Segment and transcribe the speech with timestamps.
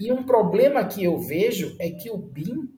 [0.00, 2.74] E um problema que eu vejo é que o BIM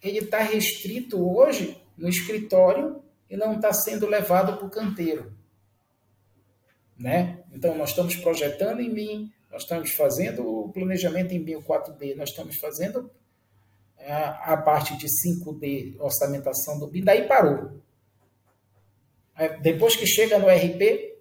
[0.00, 5.34] ele está restrito hoje no escritório e não está sendo levado para o canteiro.
[6.98, 7.44] Né?
[7.52, 12.30] Então, nós estamos projetando em BIM, nós estamos fazendo o planejamento em BIM 4D, nós
[12.30, 13.10] estamos fazendo
[13.98, 17.82] a, a parte de 5D, orçamentação do BIM, daí parou.
[19.60, 21.18] Depois que chega no RP,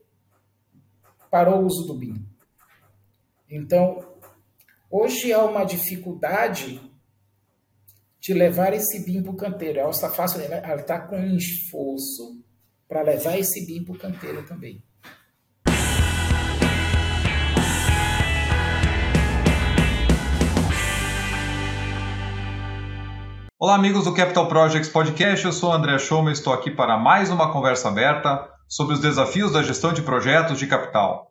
[1.29, 2.25] parou o uso do BIM.
[3.49, 4.10] Então,
[4.91, 6.81] hoje há uma dificuldade
[8.19, 9.79] de levar esse BIM para o canteiro.
[9.79, 12.43] A Alça Fácil está com esforço
[12.87, 14.83] para levar esse BIM para o canteiro também.
[23.57, 25.45] Olá, amigos do Capital Projects Podcast.
[25.45, 28.99] Eu sou o André Schoma e estou aqui para mais uma conversa aberta sobre os
[28.99, 31.30] desafios da gestão de projetos de capital.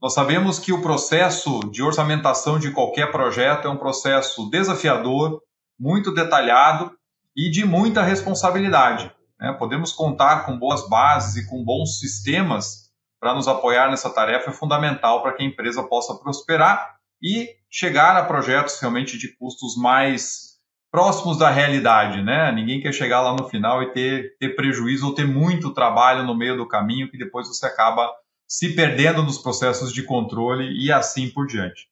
[0.00, 5.42] Nós sabemos que o processo de orçamentação de qualquer projeto é um processo desafiador,
[5.78, 6.92] muito detalhado
[7.34, 9.10] e de muita responsabilidade.
[9.40, 9.52] Né?
[9.58, 12.86] Podemos contar com boas bases e com bons sistemas
[13.18, 18.16] para nos apoiar nessa tarefa é fundamental para que a empresa possa prosperar e chegar
[18.16, 20.56] a projetos realmente de custos mais
[20.90, 22.52] próximos da realidade, né?
[22.52, 26.36] Ninguém quer chegar lá no final e ter, ter prejuízo ou ter muito trabalho no
[26.36, 28.10] meio do caminho que depois você acaba
[28.46, 31.88] se perdendo nos processos de controle e assim por diante.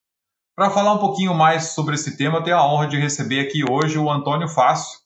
[0.57, 3.65] Para falar um pouquinho mais sobre esse tema, eu tenho a honra de receber aqui
[3.69, 5.01] hoje o Antônio Fácil.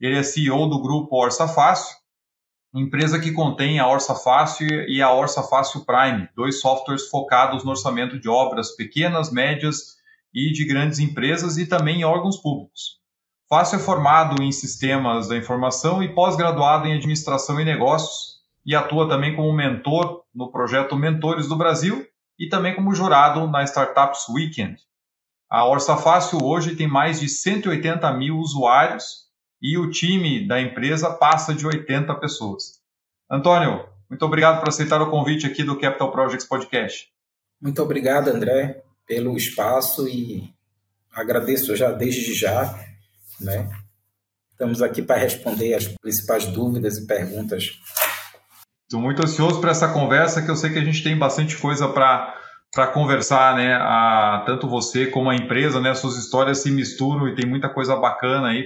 [0.00, 1.94] Ele é CEO do grupo Orça Fácil,
[2.74, 7.70] empresa que contém a Orça Fácil e a Orça Fácil Prime, dois softwares focados no
[7.70, 9.96] orçamento de obras pequenas, médias
[10.32, 12.98] e de grandes empresas e também em órgãos públicos.
[13.48, 19.08] Fácil é formado em sistemas da informação e pós-graduado em administração e negócios e atua
[19.08, 22.06] também como mentor no projeto Mentores do Brasil
[22.38, 24.76] e também como jurado na Startups Weekend.
[25.48, 29.24] A Orça Fácil hoje tem mais de 180 mil usuários
[29.62, 32.80] e o time da empresa passa de 80 pessoas.
[33.30, 37.08] Antônio, muito obrigado por aceitar o convite aqui do Capital Projects Podcast.
[37.60, 40.52] Muito obrigado, André, pelo espaço e
[41.12, 42.74] agradeço já desde já
[43.40, 43.70] né?
[44.52, 47.72] Estamos aqui para responder as principais dúvidas e perguntas.
[48.84, 51.88] Estou muito ansioso para essa conversa, que eu sei que a gente tem bastante coisa
[51.88, 52.40] para
[52.74, 53.76] para conversar, né?
[53.76, 55.94] A, tanto você como a empresa, né?
[55.94, 58.64] Suas histórias se misturam e tem muita coisa bacana aí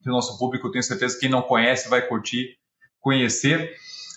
[0.00, 2.56] que o nosso público, tenho certeza, quem não conhece vai curtir
[3.00, 3.72] conhecer.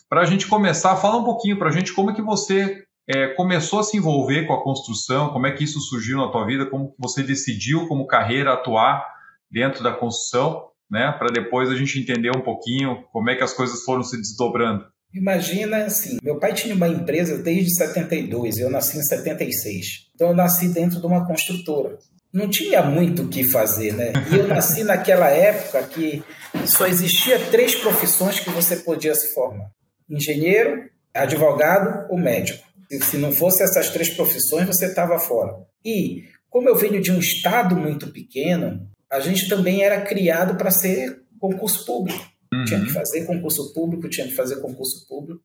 [0.10, 3.28] Para a gente começar, fala um pouquinho para a gente como é que você é,
[3.28, 6.66] começou a se envolver com a construção, como é que isso surgiu na tua vida,
[6.66, 9.06] como você decidiu como carreira atuar
[9.50, 13.54] dentro da construção, né, para depois a gente entender um pouquinho como é que as
[13.54, 14.86] coisas foram se desdobrando.
[15.14, 20.10] Imagina assim, meu pai tinha uma empresa desde 72, eu nasci em 76.
[20.14, 21.98] Então eu nasci dentro de uma construtora.
[22.32, 24.12] Não tinha muito o que fazer, né?
[24.32, 26.22] E eu nasci naquela época que
[26.66, 29.72] só existia três profissões que você podia se formar:
[30.10, 32.68] engenheiro, advogado ou médico.
[33.02, 35.54] Se não fosse essas três profissões, você estava fora.
[35.84, 40.72] E como eu venho de um estado muito pequeno, a gente também era criado para
[40.72, 42.26] ser concurso público.
[42.54, 42.66] Uhum.
[42.66, 45.42] Tinha que fazer concurso público, tinha que fazer concurso público.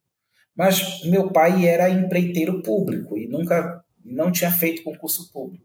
[0.56, 5.64] Mas meu pai era empreiteiro público e nunca não tinha feito concurso público.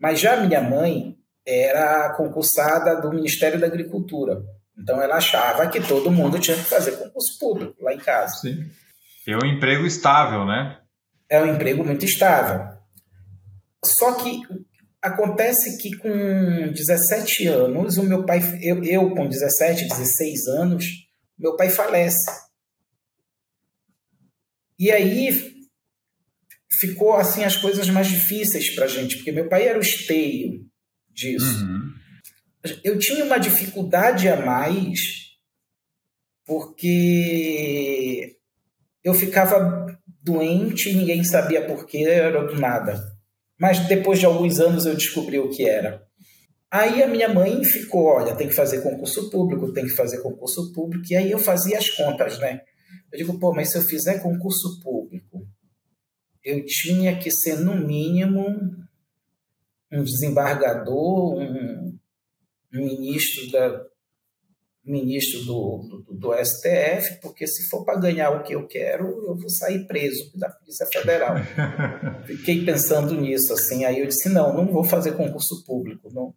[0.00, 1.16] Mas já minha mãe
[1.46, 4.42] era concursada do Ministério da Agricultura.
[4.78, 8.36] Então ela achava que todo mundo tinha que fazer concurso público lá em casa.
[8.36, 8.64] Sim.
[9.26, 10.78] É um emprego estável, né?
[11.28, 12.66] É um emprego muito estável.
[13.84, 14.42] Só que
[15.02, 20.84] Acontece que com 17 anos, o meu pai, eu, eu com 17, 16 anos,
[21.36, 22.30] meu pai falece.
[24.78, 25.52] E aí
[26.80, 30.64] ficou assim as coisas mais difíceis para a gente, porque meu pai era o esteio
[31.10, 31.64] disso.
[31.64, 31.92] Uhum.
[32.84, 35.00] Eu tinha uma dificuldade a mais
[36.46, 38.36] porque
[39.02, 39.86] eu ficava
[40.22, 43.11] doente e ninguém sabia por quê, era do nada.
[43.62, 46.04] Mas depois de alguns anos eu descobri o que era.
[46.68, 50.72] Aí a minha mãe ficou, olha, tem que fazer concurso público, tem que fazer concurso
[50.72, 51.04] público.
[51.08, 52.62] E aí eu fazia as contas, né?
[53.12, 55.46] Eu digo, pô, mas se eu fizer concurso público,
[56.42, 58.48] eu tinha que ser no mínimo
[59.92, 61.96] um desembargador, um,
[62.74, 63.80] um ministro da,
[64.84, 69.36] ministro do, do, do, STF, porque se for para ganhar o que eu quero, eu
[69.36, 71.36] vou sair preso da Polícia Federal.
[72.26, 76.12] Fiquei pensando nisso, assim, aí eu disse, não, não vou fazer concurso público.
[76.12, 76.34] Não.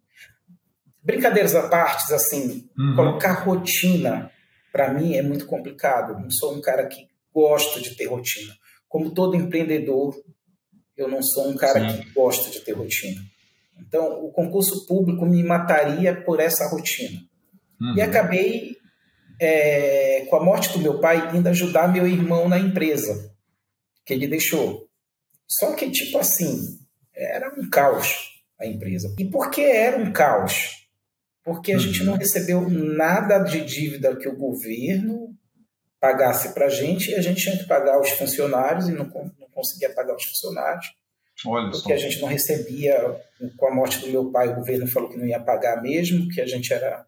[1.02, 2.94] Brincadeiras à parte, assim, uhum.
[2.94, 4.30] colocar rotina,
[4.72, 6.20] para mim, é muito complicado.
[6.20, 8.54] Não sou um cara que gosta de ter rotina.
[8.88, 10.14] Como todo empreendedor,
[10.96, 12.02] eu não sou um cara Sim.
[12.02, 13.20] que gosta de ter rotina.
[13.78, 17.20] Então, o concurso público me mataria por essa rotina.
[17.80, 17.96] Uhum.
[17.96, 18.76] E acabei,
[19.40, 23.32] é, com a morte do meu pai, indo ajudar meu irmão na empresa
[24.04, 24.88] que ele deixou.
[25.48, 26.78] Só que, tipo assim,
[27.14, 29.14] era um caos a empresa.
[29.18, 30.88] E por que era um caos?
[31.44, 31.80] Porque a uhum.
[31.80, 35.36] gente não recebeu nada de dívida que o governo
[36.00, 39.48] pagasse para a gente e a gente tinha que pagar os funcionários e não, não
[39.52, 40.86] conseguia pagar os funcionários.
[41.44, 41.94] Olha porque só.
[41.94, 43.20] a gente não recebia,
[43.56, 46.40] com a morte do meu pai, o governo falou que não ia pagar mesmo, que
[46.40, 47.05] a gente era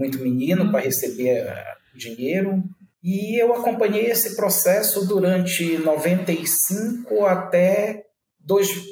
[0.00, 2.64] muito menino para receber eh, dinheiro.
[3.02, 8.06] E eu acompanhei esse processo durante 95 até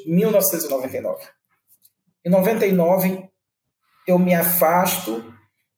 [0.07, 1.25] 1999.
[2.25, 3.29] Em 99,
[4.07, 5.35] eu me afasto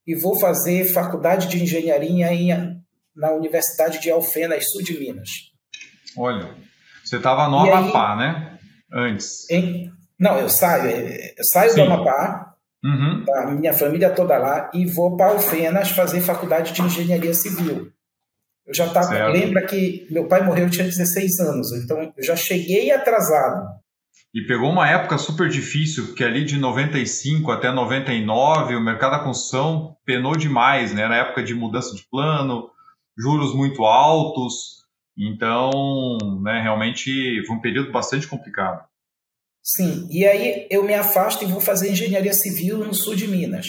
[0.07, 2.51] e vou fazer faculdade de engenharia em,
[3.15, 5.29] na Universidade de Alfenas, sul de Minas.
[6.17, 6.55] Olha,
[7.05, 8.59] você estava no e Amapá, aí, né?
[8.93, 9.49] Antes.
[9.49, 11.77] Em, não, eu saio, eh, eu saio Sim.
[11.77, 12.50] do Amapá,
[12.85, 13.25] uhum.
[13.37, 17.91] a minha família toda lá, e vou para Alfenas fazer faculdade de engenharia civil.
[18.67, 19.29] Eu já estava.
[19.29, 23.81] Lembra que meu pai morreu, eu tinha 16 anos, então eu já cheguei atrasado.
[24.33, 29.25] E pegou uma época super difícil, porque ali de 95 até 99 o mercado da
[29.25, 31.09] construção penou demais, né?
[31.09, 32.71] Na época de mudança de plano,
[33.19, 34.81] juros muito altos.
[35.19, 38.85] Então, né, realmente foi um período bastante complicado.
[39.77, 43.67] Sim, e aí eu me afasto e vou fazer engenharia civil no sul de Minas.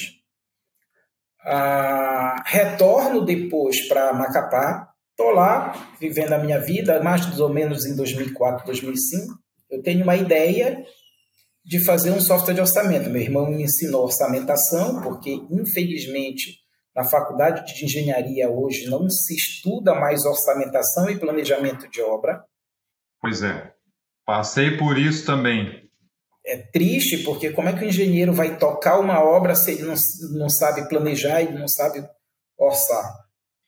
[1.43, 7.95] Ah, retorno depois para Macapá, estou lá vivendo a minha vida, mais ou menos em
[7.95, 9.35] 2004, 2005.
[9.69, 10.83] Eu tenho uma ideia
[11.63, 13.09] de fazer um software de orçamento.
[13.09, 16.61] Meu irmão me ensinou orçamentação, porque infelizmente
[16.95, 22.43] na faculdade de engenharia hoje não se estuda mais orçamentação e planejamento de obra.
[23.21, 23.71] Pois é,
[24.25, 25.80] passei por isso também
[26.51, 29.95] é triste porque como é que o engenheiro vai tocar uma obra se ele não,
[30.37, 32.05] não sabe planejar e não sabe
[32.59, 33.05] orçar?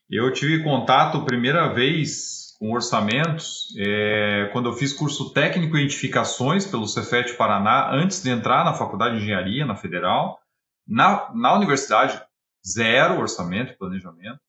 [0.10, 6.66] Eu tive contato primeira vez com orçamentos é, quando eu fiz curso técnico em edificações
[6.66, 10.40] pelo Cefet Paraná, antes de entrar na faculdade de engenharia, na federal.
[10.86, 12.22] Na, na universidade,
[12.68, 14.40] zero orçamento planejamento.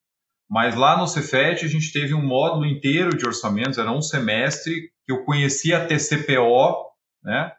[0.50, 4.90] Mas lá no Cefet a gente teve um módulo inteiro de orçamentos, era um semestre
[5.06, 6.90] que eu conhecia a TCPO,
[7.22, 7.52] né?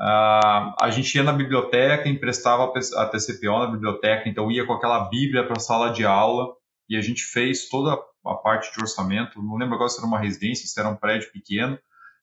[0.00, 5.08] Uh, a gente ia na biblioteca, emprestava a TCPO na biblioteca, então ia com aquela
[5.08, 6.54] bíblia para a sala de aula
[6.88, 9.42] e a gente fez toda a parte de orçamento.
[9.42, 11.76] Não lembro agora se era uma residência, se era um prédio pequeno,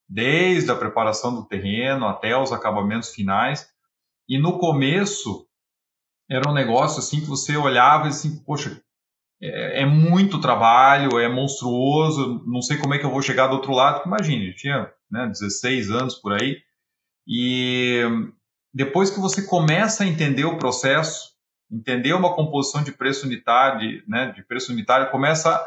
[0.07, 3.67] desde a preparação do terreno até os acabamentos finais.
[4.27, 5.45] E no começo
[6.29, 8.81] era um negócio assim que você olhava e assim, poxa,
[9.41, 13.55] é, é muito trabalho, é monstruoso, não sei como é que eu vou chegar do
[13.55, 14.03] outro lado.
[14.05, 16.64] Imagine, eu tinha né, 16 anos por aí
[17.27, 18.01] e
[18.73, 21.33] depois que você começa a entender o processo,
[21.71, 25.59] entender uma composição de preço unitário, né, de preço unitário, começa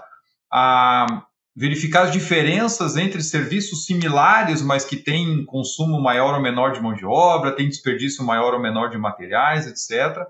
[0.52, 1.24] a
[1.56, 6.94] verificar as diferenças entre serviços similares, mas que têm consumo maior ou menor de mão
[6.94, 10.24] de obra, tem desperdício maior ou menor de materiais, etc.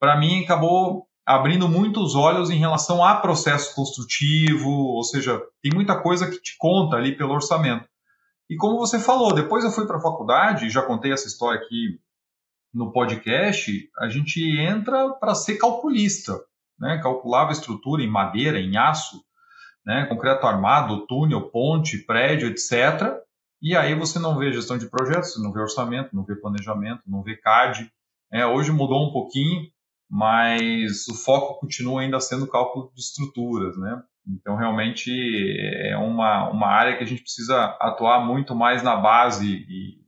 [0.00, 6.00] Para mim, acabou abrindo muitos olhos em relação a processo construtivo, ou seja, tem muita
[6.00, 7.86] coisa que te conta ali pelo orçamento.
[8.48, 12.00] E como você falou, depois eu fui para a faculdade, já contei essa história aqui
[12.72, 16.38] no podcast, a gente entra para ser calculista,
[16.78, 17.00] né?
[17.02, 19.24] calculava estrutura em madeira, em aço,
[19.84, 20.06] né?
[20.06, 23.18] concreto armado, túnel, ponte, prédio, etc.
[23.60, 27.22] E aí você não vê gestão de projetos, não vê orçamento, não vê planejamento, não
[27.22, 27.90] vê CAD.
[28.30, 29.70] É, hoje mudou um pouquinho,
[30.08, 34.02] mas o foco continua ainda sendo cálculo de estruturas, né?
[34.28, 35.10] Então, realmente
[35.60, 40.00] é uma, uma área que a gente precisa atuar muito mais na base e,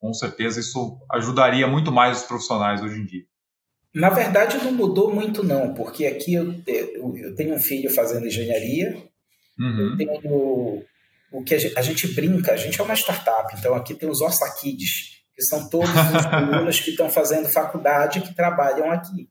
[0.00, 3.24] com certeza, isso ajudaria muito mais os profissionais hoje em dia.
[3.94, 8.96] Na verdade, não mudou muito, não, porque aqui eu, eu tenho um filho fazendo engenharia,
[9.58, 9.90] uhum.
[9.90, 10.84] eu tenho
[11.32, 14.08] o que a gente, a gente, brinca, a gente é uma startup, então aqui tem
[14.08, 19.28] os Orsa Kids, que são todos os alunos que estão fazendo faculdade que trabalham aqui.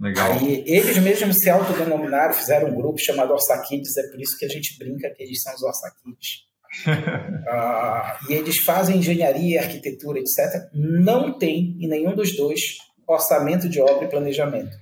[0.00, 0.32] Legal.
[0.32, 4.48] Aí eles mesmos se autodenominaram, fizeram um grupo chamado Orsakids, é por isso que a
[4.48, 6.48] gente brinca que eles são os Orsakids.
[7.48, 10.70] ah, e eles fazem engenharia, arquitetura, etc.
[10.72, 14.74] Não tem em nenhum dos dois orçamento de obra e planejamento.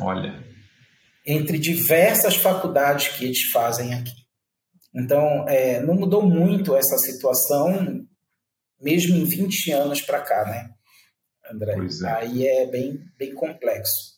[0.00, 0.44] Olha.
[1.26, 4.12] Entre diversas faculdades que eles fazem aqui.
[4.94, 8.06] Então, é, não mudou muito essa situação,
[8.80, 10.70] mesmo em 20 anos para cá, né,
[11.50, 11.74] André?
[11.74, 12.12] É.
[12.12, 14.13] Aí é bem, bem complexo.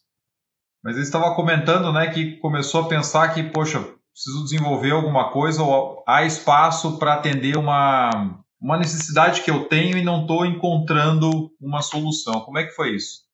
[0.86, 3.80] Mas ele estava comentando, né, que começou a pensar que, poxa,
[4.12, 9.98] preciso desenvolver alguma coisa ou há espaço para atender uma, uma necessidade que eu tenho
[9.98, 12.42] e não estou encontrando uma solução.
[12.42, 13.24] Como é que foi isso?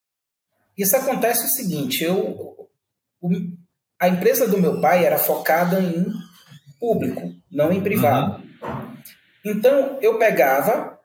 [0.78, 2.56] Isso acontece o seguinte, eu,
[4.00, 6.06] a empresa do meu pai era focada em
[6.80, 8.42] público, não em privado.
[8.62, 8.96] Uhum.
[9.44, 10.98] Então, eu pegava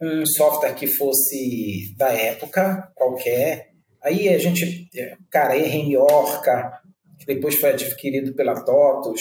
[0.00, 3.69] um software que fosse da época, qualquer,
[4.02, 4.88] aí a gente,
[5.30, 6.80] cara, RM Orca,
[7.18, 9.20] que depois foi adquirido pela TOTOS,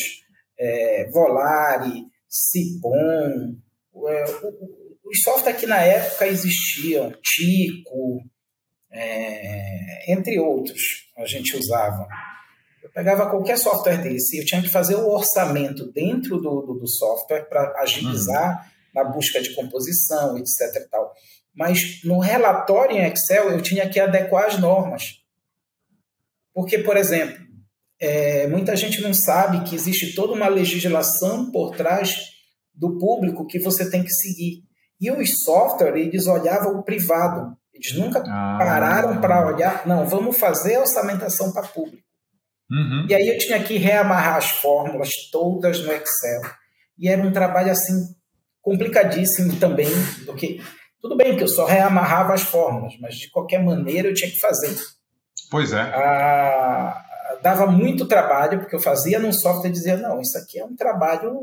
[0.58, 3.56] é, Volare, Cipom,
[4.08, 4.24] é,
[5.06, 8.24] os softwares que na época existiam, Tico,
[8.92, 12.08] é, entre outros, a gente usava.
[12.84, 16.74] Eu pegava qualquer software desse e eu tinha que fazer o orçamento dentro do, do,
[16.76, 18.79] do software para agilizar uhum.
[18.94, 20.88] Na busca de composição, etc.
[20.90, 21.14] Tal.
[21.56, 25.20] Mas no relatório em Excel eu tinha que adequar as normas.
[26.54, 27.38] Porque, por exemplo,
[28.00, 32.18] é, muita gente não sabe que existe toda uma legislação por trás
[32.74, 34.64] do público que você tem que seguir.
[35.00, 37.58] E os softwares, eles olhavam o privado.
[37.74, 38.58] Eles nunca ah.
[38.58, 42.04] pararam para olhar, não, vamos fazer a orçamentação para público.
[42.70, 43.08] Uhum.
[43.10, 46.42] E aí eu tinha que reamarrar as fórmulas todas no Excel.
[46.98, 47.96] E era um trabalho assim
[48.62, 49.90] complicadíssimo também,
[50.26, 50.60] porque
[51.02, 54.40] tudo bem que eu só reamarrava as fórmulas, mas de qualquer maneira eu tinha que
[54.40, 54.76] fazer.
[55.50, 55.80] Pois é.
[55.80, 57.06] Ah,
[57.42, 60.76] dava muito trabalho, porque eu fazia num software e dizia, não, isso aqui é um
[60.76, 61.34] trabalho,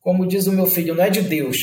[0.00, 1.58] como diz o meu filho, não é de Deus.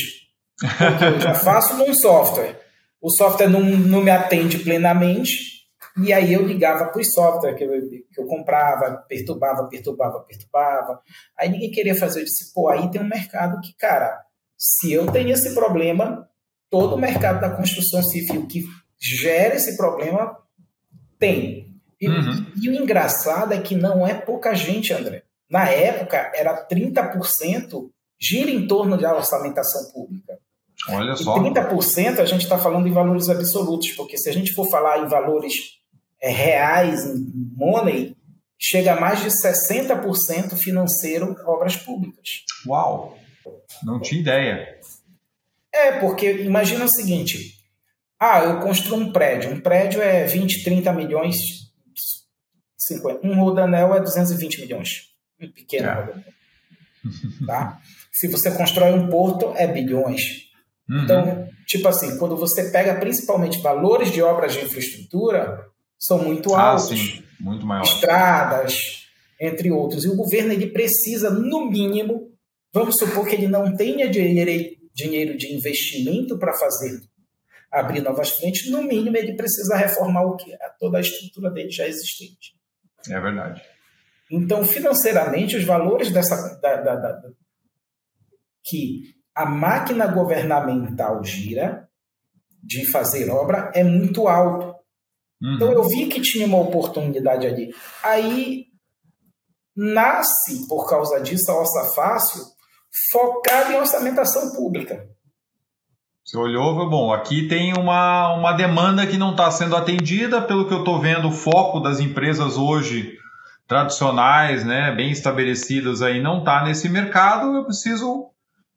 [0.60, 2.60] Porque eu já faço num software
[3.00, 5.59] o software não, não me atende plenamente,
[5.96, 11.00] e aí eu ligava para o software que eu, que eu comprava, perturbava, perturbava, perturbava.
[11.38, 12.20] Aí ninguém queria fazer.
[12.20, 14.20] Eu disse, pô, aí tem um mercado que, cara,
[14.56, 16.28] se eu tenho esse problema,
[16.70, 18.64] todo o mercado da construção civil que
[18.98, 20.36] gera esse problema
[21.18, 21.74] tem.
[22.00, 22.46] E, uhum.
[22.62, 25.24] e, o engraçado é que não é pouca gente, André.
[25.50, 30.38] Na época, era 30% gira em torno da orçamentação pública.
[30.88, 31.36] Olha só.
[31.36, 35.00] E 30% a gente está falando em valores absolutos, porque se a gente for falar
[35.00, 35.79] em valores
[36.28, 38.16] reais, em money,
[38.58, 42.44] chega a mais de 60% financeiro obras públicas.
[42.66, 43.18] Uau!
[43.82, 44.78] Não tinha ideia.
[45.72, 47.60] É, porque imagina o seguinte:
[48.18, 49.50] ah, eu construo um prédio.
[49.50, 51.36] Um prédio é 20, 30 milhões.
[52.76, 53.26] 50.
[53.26, 55.10] Um rodanel é 220 milhões.
[55.40, 55.94] Um pequeno é.
[55.94, 56.24] rodanel.
[57.46, 57.80] Tá?
[58.12, 60.50] Se você constrói um porto, é bilhões.
[60.88, 61.04] Uhum.
[61.04, 65.66] Então, tipo assim, quando você pega principalmente valores de obras de infraestrutura,
[66.00, 66.98] são muito ah, altos.
[66.98, 67.22] Sim.
[67.38, 67.92] Muito maiores.
[67.92, 68.74] Estradas,
[69.40, 70.04] entre outros.
[70.04, 72.32] E o governo ele precisa, no mínimo,
[72.72, 77.00] vamos supor que ele não tenha dinheiro, dinheiro de investimento para fazer
[77.70, 81.86] abrir novas frentes, no mínimo ele precisa reformar o que toda a estrutura dele já
[81.86, 82.54] existente.
[83.08, 83.62] É verdade.
[84.30, 87.22] Então, financeiramente, os valores dessa da, da, da,
[88.64, 91.88] que a máquina governamental gira
[92.62, 94.78] de fazer obra é muito alto.
[95.42, 95.54] Uhum.
[95.54, 97.74] Então eu vi que tinha uma oportunidade ali.
[98.02, 98.66] Aí
[99.76, 102.44] nasce, por causa disso, a Orça Fácil,
[103.12, 105.08] focada em orçamentação pública.
[106.24, 110.74] Você olhou, bom, aqui tem uma, uma demanda que não está sendo atendida, pelo que
[110.74, 113.18] eu estou vendo, o foco das empresas hoje
[113.66, 118.30] tradicionais, né, bem estabelecidas aí, não está nesse mercado, eu preciso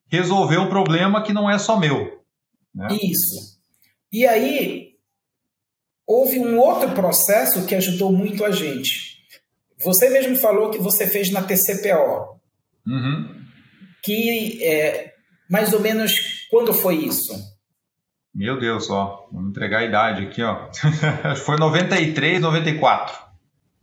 [0.08, 2.24] resolver um problema que não é só meu.
[2.74, 2.88] Né?
[3.02, 3.60] Isso.
[4.12, 4.83] E aí,
[6.08, 9.14] houve um outro processo que ajudou muito a gente.
[9.84, 12.40] Você mesmo falou que você fez na TCPO.
[12.88, 13.44] Uhum.
[14.04, 15.14] Que é,
[15.50, 16.12] mais ou menos
[16.50, 17.34] quando foi isso?
[18.34, 20.70] Meu Deus, ó, vamos entregar a idade aqui, ó.
[21.46, 23.16] foi 93, 94.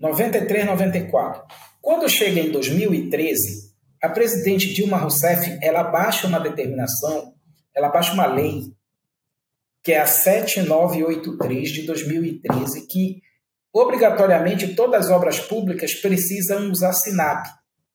[0.01, 1.43] 93, 94.
[1.81, 3.71] Quando chega em 2013,
[4.03, 7.35] a presidente Dilma Rousseff, ela baixa uma determinação,
[7.75, 8.63] ela baixa uma lei,
[9.83, 13.21] que é a 7983 de 2013, que
[13.73, 17.47] obrigatoriamente todas as obras públicas precisam usar SINAP.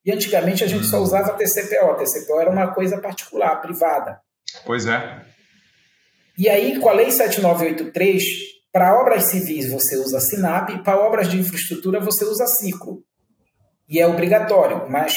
[0.05, 1.03] E antigamente a gente só hum.
[1.03, 1.95] usava TCPO.
[1.97, 4.19] TCPO era uma coisa particular, privada.
[4.65, 5.25] Pois é.
[6.37, 8.23] E aí, com a Lei 7983,
[8.71, 13.03] para obras civis você usa SINAP, para obras de infraestrutura você usa ciclo.
[13.87, 15.15] E é obrigatório, mas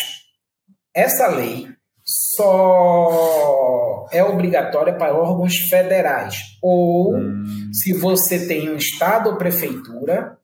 [0.95, 1.69] essa lei
[2.05, 3.78] só
[4.11, 7.45] é obrigatória para órgãos federais ou hum.
[7.73, 10.39] se você tem um estado ou prefeitura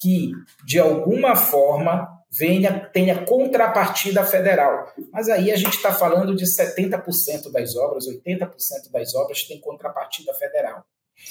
[0.00, 0.32] que
[0.64, 4.86] de alguma forma venha tenha contrapartida federal.
[5.12, 8.48] Mas aí a gente está falando de 70% das obras, 80%
[8.92, 10.84] das obras têm contrapartida federal.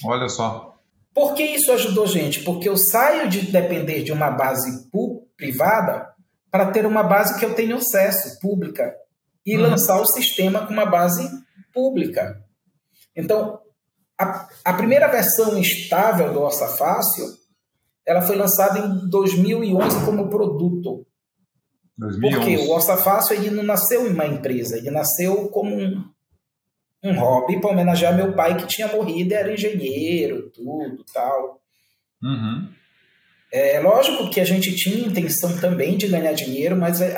[0.05, 0.75] Olha só.
[1.13, 2.43] Por que isso ajudou gente?
[2.43, 4.89] Porque eu saio de depender de uma base
[5.36, 6.07] privada
[6.51, 8.93] para ter uma base que eu tenha acesso, pública,
[9.45, 9.63] e uhum.
[9.63, 11.27] lançar o sistema com uma base
[11.79, 12.43] pública.
[13.15, 13.59] Então,
[14.19, 17.25] a, a primeira versão estável do Orça Fácil,
[18.05, 21.07] ela foi lançada em 2011 como produto.
[21.98, 22.38] 2011.
[22.38, 26.03] Porque o Orça Fácil ele não nasceu em uma empresa, ele nasceu como um,
[27.03, 31.62] um hobby para homenagear meu pai que tinha morrido, era engenheiro, tudo, tal.
[32.21, 32.69] Uhum.
[33.51, 37.17] É lógico que a gente tinha intenção também de ganhar dinheiro, mas é,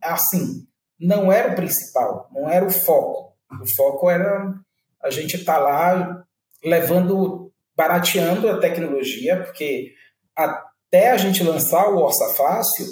[0.00, 0.64] assim,
[0.98, 3.29] não era o principal, não era o foco.
[3.60, 4.54] O foco era
[5.02, 6.24] a gente estar tá lá
[6.64, 9.92] levando, barateando a tecnologia, porque
[10.36, 12.86] até a gente lançar o Orça Fácil,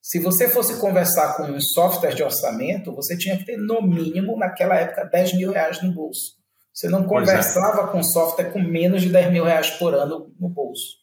[0.00, 4.36] se você fosse conversar com um software de orçamento, você tinha que ter, no mínimo,
[4.36, 6.36] naquela época, 10 mil reais no bolso.
[6.72, 7.06] Você não é.
[7.06, 7.86] conversava é.
[7.92, 10.98] com software com menos de 10 mil reais por ano no bolso.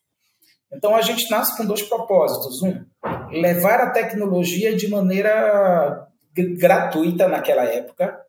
[0.72, 2.62] Então a gente nasce com dois propósitos.
[2.62, 2.86] Um,
[3.32, 8.20] levar a tecnologia de maneira gratuita naquela época,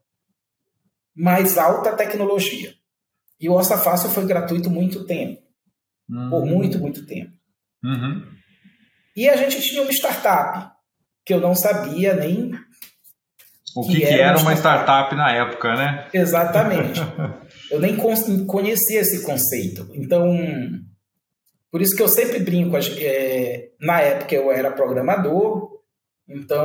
[1.15, 2.75] mais alta tecnologia.
[3.41, 5.43] E o Orça Fácil foi gratuito muito tempo.
[6.09, 6.31] Uhum.
[6.31, 7.33] Por muito, muito tempo.
[7.85, 8.25] Uhum.
[9.17, 10.71] E a gente tinha uma startup,
[11.25, 12.53] que eu não sabia nem.
[13.75, 14.85] O que, que, era, era uma startup.
[14.85, 16.09] startup na época, né?
[16.13, 17.01] Exatamente.
[17.71, 19.91] eu nem conhecia esse conceito.
[19.95, 20.37] Então,
[21.71, 22.77] por isso que eu sempre brinco.
[22.77, 25.81] É, na época eu era programador,
[26.29, 26.61] então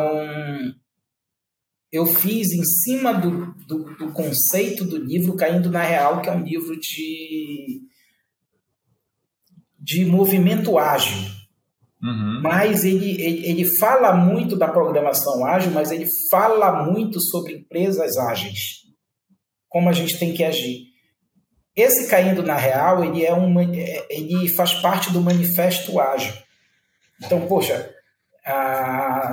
[1.91, 6.33] eu fiz em cima do, do, do, conceito do livro Caindo na Real, que é
[6.33, 7.81] um livro de,
[9.79, 11.17] de movimento ágil.
[12.03, 12.41] Uhum.
[12.43, 18.17] Mas ele, ele, ele fala muito da programação ágil, mas ele fala muito sobre empresas
[18.17, 18.83] ágeis,
[19.69, 20.87] como a gente tem que agir.
[21.75, 23.55] Esse caindo na real, ele é um,
[24.09, 26.33] ele faz parte do manifesto ágil.
[27.23, 27.96] Então, poxa,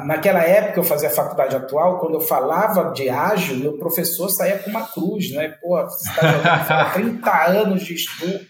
[0.06, 4.70] naquela época eu fazia faculdade atual, quando eu falava de ágil, meu professor saía com
[4.70, 5.56] uma cruz, né?
[5.62, 8.44] Pô, você está 30 anos de estudo.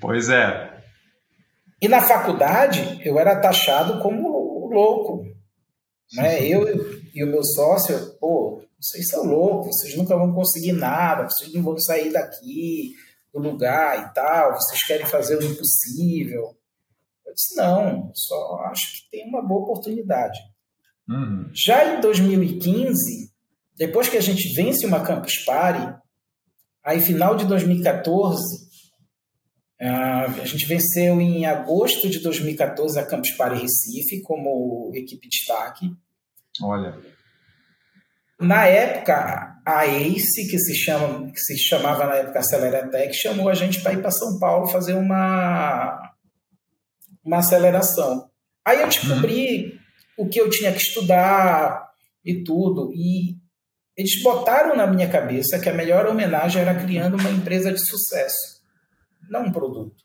[0.00, 0.72] Pois é.
[1.80, 5.24] E na faculdade eu era taxado como louco.
[6.14, 6.46] Né?
[6.46, 6.64] Eu
[7.14, 11.62] e o meu sócio, pô, vocês são loucos, vocês nunca vão conseguir nada, vocês não
[11.62, 12.92] vão sair daqui
[13.32, 16.56] do lugar e tal, vocês querem fazer o impossível.
[17.32, 20.38] Eu disse, não, só acho que tem uma boa oportunidade.
[21.08, 21.50] Uhum.
[21.54, 23.32] Já em 2015,
[23.74, 25.94] depois que a gente vence uma Campus Party,
[26.84, 28.42] aí final de 2014,
[29.80, 35.30] ah, a gente venceu em agosto de 2014 a Campus Party Recife como equipe de
[35.30, 35.90] destaque.
[36.62, 36.98] Olha.
[38.38, 43.54] Na época, a ACE, que se, chama, que se chamava na época Aceleratec, chamou a
[43.54, 46.11] gente para ir para São Paulo fazer uma,
[47.24, 48.30] uma aceleração.
[48.64, 49.78] Aí eu descobri
[50.18, 50.26] uhum.
[50.26, 51.90] o que eu tinha que estudar
[52.24, 52.92] e tudo.
[52.94, 53.36] E
[53.96, 58.62] eles botaram na minha cabeça que a melhor homenagem era criando uma empresa de sucesso,
[59.28, 60.02] não um produto.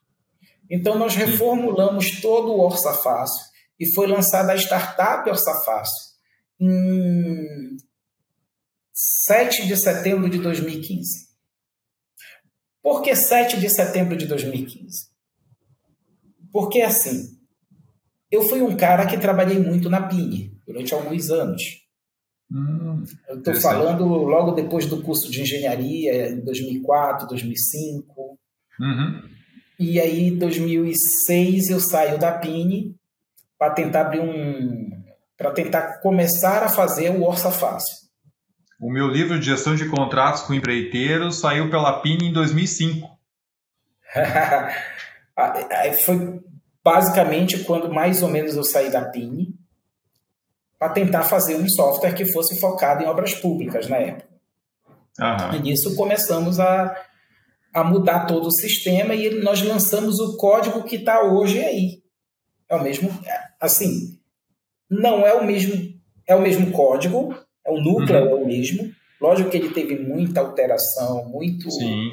[0.69, 3.45] Então nós reformulamos todo o Orça Fácil
[3.79, 6.07] e foi lançada a startup Orça Fácil
[6.59, 7.77] em
[8.93, 11.27] 7 de setembro de 2015.
[12.81, 15.16] Por que 7 de setembro de 2015?
[16.51, 17.37] Porque assim,
[18.31, 21.61] eu fui um cara que trabalhei muito na PINE durante alguns anos.
[22.51, 28.39] Hum, eu estou falando logo depois do curso de engenharia, em 2004, 2005.
[28.79, 29.21] Uhum.
[29.79, 32.95] E aí, em 2006, eu saio da PINE
[33.57, 34.89] para tentar abrir um.
[35.37, 38.07] para tentar começar a fazer o Orça Fácil.
[38.79, 43.07] O meu livro de gestão de contratos com empreiteiros saiu pela PIN em 2005.
[46.03, 46.41] Foi
[46.83, 49.53] basicamente quando mais ou menos eu saí da PIN
[50.79, 54.27] para tentar fazer um software que fosse focado em obras públicas na época.
[55.19, 55.55] Uhum.
[55.57, 56.95] E nisso começamos a,
[57.73, 62.01] a mudar todo o sistema e nós lançamos o código que está hoje aí.
[62.69, 63.09] É o mesmo,
[63.59, 64.19] assim,
[64.89, 65.73] não é o mesmo,
[66.27, 68.29] é o mesmo código, é o núcleo uhum.
[68.29, 68.91] é o mesmo.
[69.19, 72.11] Lógico que ele teve muita alteração, muito, Sim.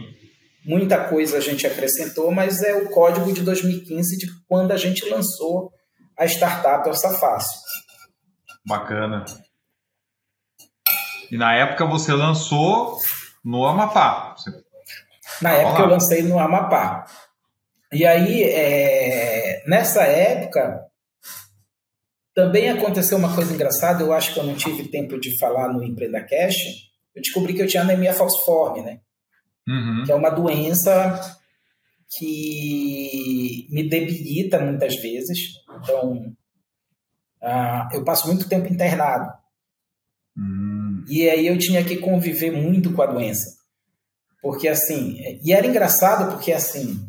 [0.64, 5.09] Muita coisa a gente acrescentou, mas é o código de 2015 de quando a gente
[5.09, 5.72] lançou
[6.18, 7.61] a startup Orça Fácil.
[8.66, 9.24] Bacana.
[11.31, 12.98] E na época você lançou
[13.44, 14.35] no Amapá.
[14.37, 14.50] Você...
[15.42, 17.05] Na época eu lancei no Amapá.
[17.92, 19.62] E aí, é...
[19.66, 20.81] nessa época,
[22.35, 25.85] também aconteceu uma coisa engraçada, eu acho que eu não tive tempo de falar no
[25.85, 26.57] Empreenda Cash.
[27.14, 29.00] Eu descobri que eu tinha anemia falciforme, né?
[29.68, 30.03] Uhum.
[30.05, 31.20] Que é uma doença
[32.16, 35.38] que me debilita muitas vezes.
[35.79, 36.35] Então,
[37.42, 39.33] uh, eu passo muito tempo internado.
[40.37, 41.05] Uhum.
[41.09, 43.59] E aí eu tinha que conviver muito com a doença.
[44.40, 47.09] Porque assim, e era engraçado porque assim,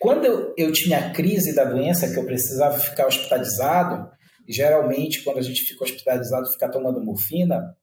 [0.00, 4.10] quando eu, eu tinha a crise da doença, que eu precisava ficar hospitalizado,
[4.48, 7.76] geralmente quando a gente fica hospitalizado, fica tomando morfina,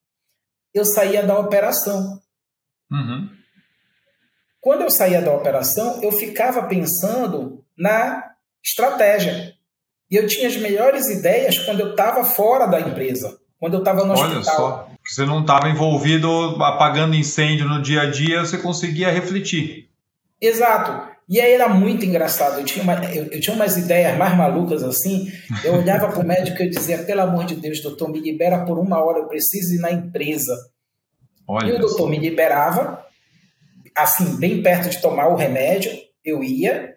[0.74, 2.20] eu saía da operação.
[2.92, 3.30] Uhum.
[4.60, 8.32] Quando eu saía da operação, eu ficava pensando na
[8.64, 9.54] estratégia.
[10.10, 14.06] E eu tinha as melhores ideias quando eu estava fora da empresa, quando eu estava
[14.06, 14.56] no Olha hospital.
[14.56, 16.30] só, você não estava envolvido
[16.64, 19.90] apagando incêndio no dia a dia, você conseguia refletir.
[20.40, 21.16] Exato.
[21.30, 22.60] E aí era muito engraçado.
[22.60, 25.30] Eu tinha, uma, eu, eu tinha umas ideias mais malucas assim.
[25.64, 28.80] Eu olhava para o médico e dizia: pelo amor de Deus, doutor, me libera por
[28.80, 30.54] uma hora, eu preciso ir na empresa.
[31.46, 33.06] Olha e o doutor me liberava,
[33.98, 35.92] assim, bem perto de tomar o remédio.
[36.24, 36.96] Eu ia,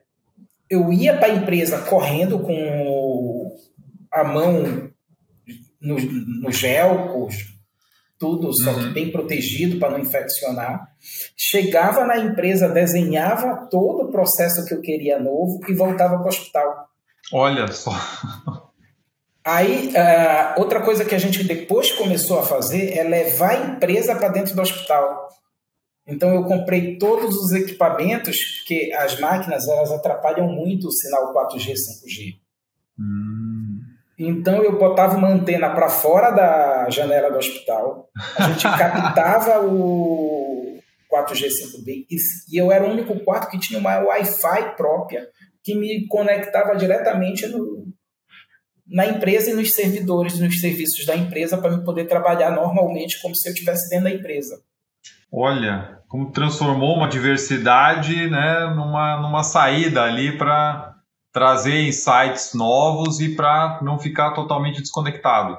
[0.69, 3.57] eu ia para a empresa correndo com
[4.13, 4.91] a mão
[5.81, 7.29] no, no gel, com
[8.19, 8.93] tudo, só que Uhum.
[8.93, 10.89] bem protegido para não infeccionar.
[11.35, 16.29] Chegava na empresa, desenhava todo o processo que eu queria novo e voltava para o
[16.29, 16.89] hospital.
[17.33, 17.93] Olha só.
[19.43, 24.15] Aí, ah, outra coisa que a gente depois começou a fazer é levar a empresa
[24.15, 25.29] para dentro do hospital.
[26.11, 31.73] Então, eu comprei todos os equipamentos, porque as máquinas elas atrapalham muito o sinal 4G,
[31.73, 32.41] 5G.
[32.99, 33.41] Hum.
[34.23, 40.79] Então eu botava uma antena para fora da janela do hospital, a gente captava o
[41.11, 42.17] 4G 5B e,
[42.53, 45.27] e eu era o único quarto que tinha uma Wi-Fi própria
[45.65, 47.87] que me conectava diretamente no,
[48.87, 53.35] na empresa e nos servidores, nos serviços da empresa para eu poder trabalhar normalmente como
[53.35, 54.61] se eu estivesse dentro da empresa.
[55.33, 60.97] Olha, como transformou uma diversidade né, numa, numa saída ali para
[61.33, 65.57] trazer insights novos e para não ficar totalmente desconectado.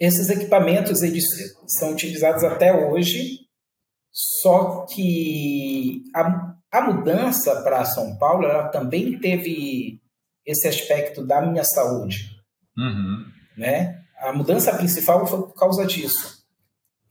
[0.00, 1.24] Esses equipamentos eles
[1.66, 3.40] são utilizados até hoje,
[4.10, 10.00] só que a, a mudança para São Paulo ela também teve
[10.44, 12.30] esse aspecto da minha saúde,
[12.76, 13.26] Uhum.
[13.56, 14.00] né?
[14.18, 16.41] A mudança principal foi por causa disso.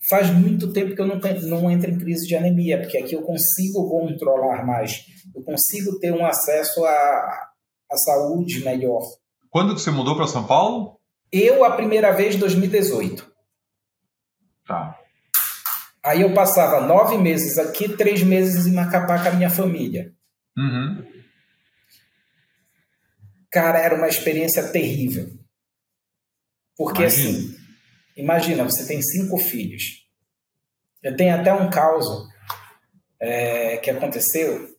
[0.10, 3.22] Faz muito tempo que eu não, não entro em crise de anemia, porque aqui eu
[3.22, 7.50] consigo controlar mais, eu consigo ter um acesso a,
[7.92, 9.02] a saúde melhor.
[9.50, 11.00] Quando que você mudou para São Paulo?
[11.32, 13.32] Eu, a primeira vez, em 2018.
[14.66, 14.98] Tá.
[16.04, 20.14] Aí eu passava nove meses aqui, três meses em Macapá com a minha família.
[20.58, 21.06] Uhum.
[23.52, 25.30] Cara, era uma experiência terrível.
[26.76, 27.30] Porque Imagina.
[27.30, 27.51] assim,
[28.22, 29.84] imagina, você tem cinco filhos.
[31.04, 32.28] Eu tenho até um caso
[33.20, 34.70] é, que aconteceu.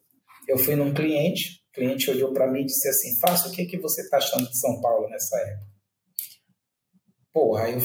[0.48, 3.66] Eu fui num cliente, o cliente olhou para mim e disse assim: Faça o que,
[3.66, 5.72] que você está achando de São Paulo nessa época?
[7.32, 7.80] Porra, eu,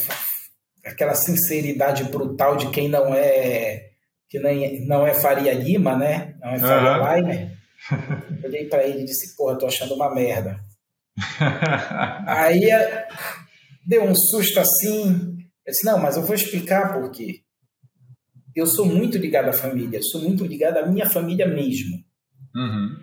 [0.85, 3.87] aquela sinceridade brutal de quem não é
[4.29, 6.35] que nem, não é Faria Lima, né?
[6.39, 7.21] Não é Faria.
[7.21, 7.57] Limer.
[8.43, 10.59] Olhei para ele e disse: Porra, tô achando uma merda.
[12.27, 13.07] Aí eh,
[13.85, 15.36] deu um susto assim.
[15.67, 17.41] Eu disse: Não, mas eu vou explicar por quê.
[18.55, 21.97] Eu sou muito ligado à família, sou muito ligado à minha família mesmo.
[22.55, 22.97] Uhum.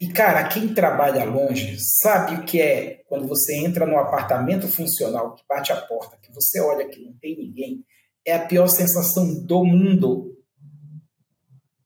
[0.00, 5.34] E, cara, quem trabalha longe sabe o que é quando você entra num apartamento funcional,
[5.34, 7.84] que bate a porta, que você olha que não tem ninguém.
[8.26, 10.34] É a pior sensação do mundo.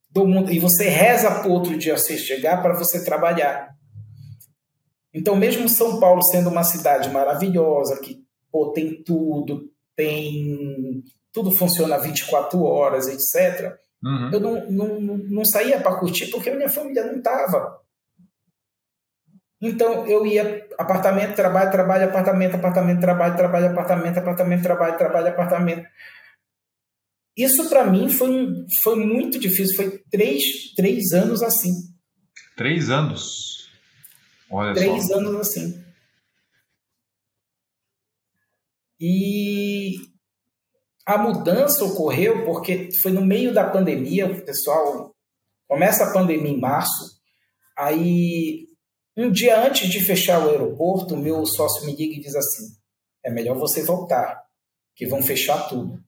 [0.09, 0.51] Do mundo.
[0.51, 3.75] E você reza para outro dia você chegar para você trabalhar.
[5.13, 8.20] Então, mesmo São Paulo sendo uma cidade maravilhosa, que
[8.51, 11.03] pô, tem tudo, tem.
[11.31, 13.77] Tudo funciona 24 horas, etc.
[14.03, 14.31] Uhum.
[14.33, 17.79] Eu não, não, não saía para curtir porque a minha família não estava.
[19.61, 25.87] Então eu ia apartamento, trabalho, trabalho, apartamento, apartamento, trabalho, trabalho, apartamento, apartamento, trabalho, trabalho, apartamento.
[27.37, 29.75] Isso para mim foi, foi muito difícil.
[29.75, 31.71] Foi três, três anos assim.
[32.57, 33.69] Três anos.
[34.49, 35.17] Olha Três só.
[35.17, 35.80] anos assim.
[39.03, 39.95] E
[41.07, 45.11] a mudança ocorreu porque foi no meio da pandemia, o pessoal
[45.67, 47.19] começa a pandemia em março,
[47.75, 48.67] aí
[49.17, 52.63] um dia antes de fechar o aeroporto, meu sócio me liga e diz assim:
[53.25, 54.41] é melhor você voltar,
[54.95, 55.99] que vão fechar tudo.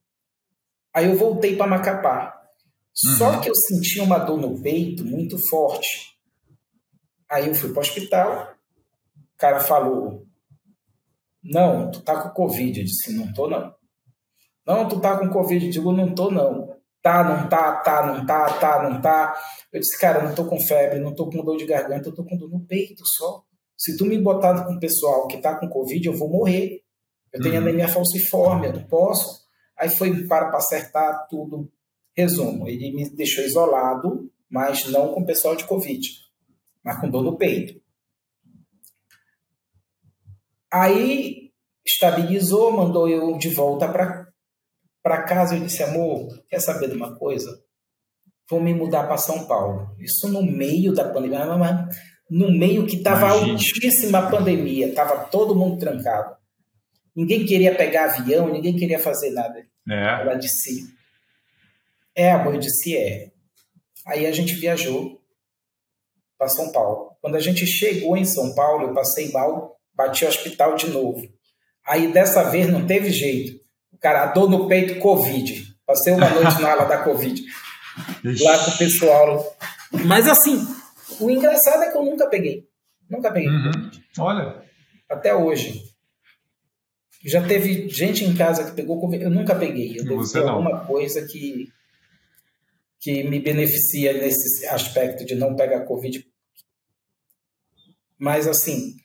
[0.94, 2.40] Aí eu voltei para Macapá.
[2.94, 3.42] Só Uhum.
[3.42, 6.14] que eu senti uma dor no peito muito forte.
[7.28, 8.54] Aí eu fui para o hospital,
[9.18, 10.28] o cara falou:
[11.44, 12.80] Não, tu tá com Covid.
[12.80, 13.74] Eu disse: Não tô, não.
[14.66, 15.66] Não, tu tá com Covid.
[15.66, 16.74] Eu digo: Não tô, não.
[17.02, 19.36] Tá, não tá, tá, não tá, tá, não tá.
[19.72, 22.24] Eu disse: Cara, não tô com febre, não tô com dor de garganta, eu tô
[22.24, 23.44] com dor no peito só.
[23.78, 26.82] Se tu me botar com o pessoal que tá com Covid, eu vou morrer.
[27.34, 27.62] Eu tenho Uhum.
[27.62, 29.44] anemia falciforme, eu não posso.
[29.78, 31.70] Aí foi para, para acertar tudo.
[32.16, 36.08] Resumo, ele me deixou isolado, mas não com o pessoal de Covid,
[36.84, 37.82] mas com dor no peito.
[40.74, 41.52] Aí
[41.86, 45.56] estabilizou, mandou eu de volta para casa.
[45.56, 47.62] Eu disse, amor, quer saber de uma coisa?
[48.50, 49.96] Vou me mudar para São Paulo.
[50.00, 51.46] Isso no meio da pandemia,
[52.28, 56.36] no meio que estava altíssima a pandemia, estava todo mundo trancado.
[57.16, 59.64] Ninguém queria pegar avião, ninguém queria fazer nada.
[59.88, 60.22] É.
[60.22, 60.88] Ela disse,
[62.16, 63.32] é, amor, eu disse, é.
[64.08, 65.22] Aí a gente viajou
[66.36, 67.16] para São Paulo.
[67.22, 71.22] Quando a gente chegou em São Paulo, eu passei mal, bati hospital de novo.
[71.86, 73.62] Aí dessa vez não teve jeito.
[73.92, 75.76] O cara, a dor no peito, Covid.
[75.86, 77.42] Passei uma noite na ala da Covid.
[78.42, 79.58] Lá com o pessoal.
[80.06, 80.66] Mas assim,
[81.20, 82.68] o engraçado é que eu nunca peguei.
[83.10, 83.50] Nunca peguei.
[83.50, 83.92] Uhum.
[84.20, 84.64] Olha.
[85.10, 85.84] Até hoje.
[87.26, 89.24] Já teve gente em casa que pegou Covid.
[89.24, 90.00] Eu nunca peguei.
[90.00, 91.70] Eu devo ter alguma coisa que,
[93.00, 96.26] que me beneficia nesse aspecto de não pegar Covid.
[98.18, 98.96] Mas assim,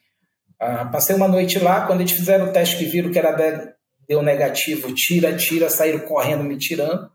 [0.60, 3.72] ah, passei uma noite lá, quando eles fizeram o teste que viram que era de-
[4.08, 7.10] deu negativo, tira, tira, saíram correndo me tirando.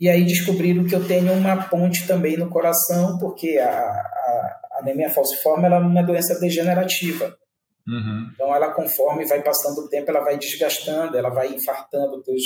[0.00, 4.78] E aí descobriram que eu tenho uma ponte também no coração, porque a, a, a
[4.80, 7.36] anemia falciforme ela é uma doença degenerativa.
[7.86, 8.30] Uhum.
[8.32, 12.42] Então, ela, conforme vai passando o tempo, ela vai desgastando, ela vai infartando teus,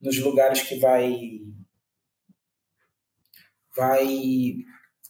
[0.00, 1.18] nos lugares que vai.
[3.76, 4.06] Vai.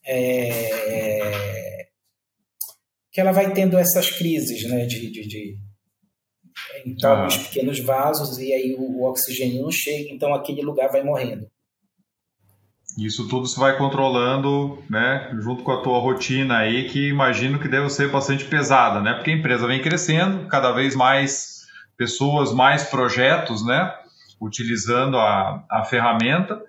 [0.06, 1.88] é,
[3.14, 4.84] que ela vai tendo essas crises, né?
[4.86, 5.10] De.
[5.10, 5.56] de, de
[6.84, 7.26] então, Ah.
[7.26, 11.46] os pequenos vasos, e aí o, o oxigênio não chega, então aquele lugar vai morrendo.
[12.98, 17.66] Isso tudo você vai controlando, né, junto com a tua rotina aí, que imagino que
[17.66, 19.14] deve ser bastante pesada, né?
[19.14, 21.62] Porque a empresa vem crescendo, cada vez mais
[21.96, 23.92] pessoas, mais projetos, né,
[24.40, 26.62] utilizando a, a ferramenta.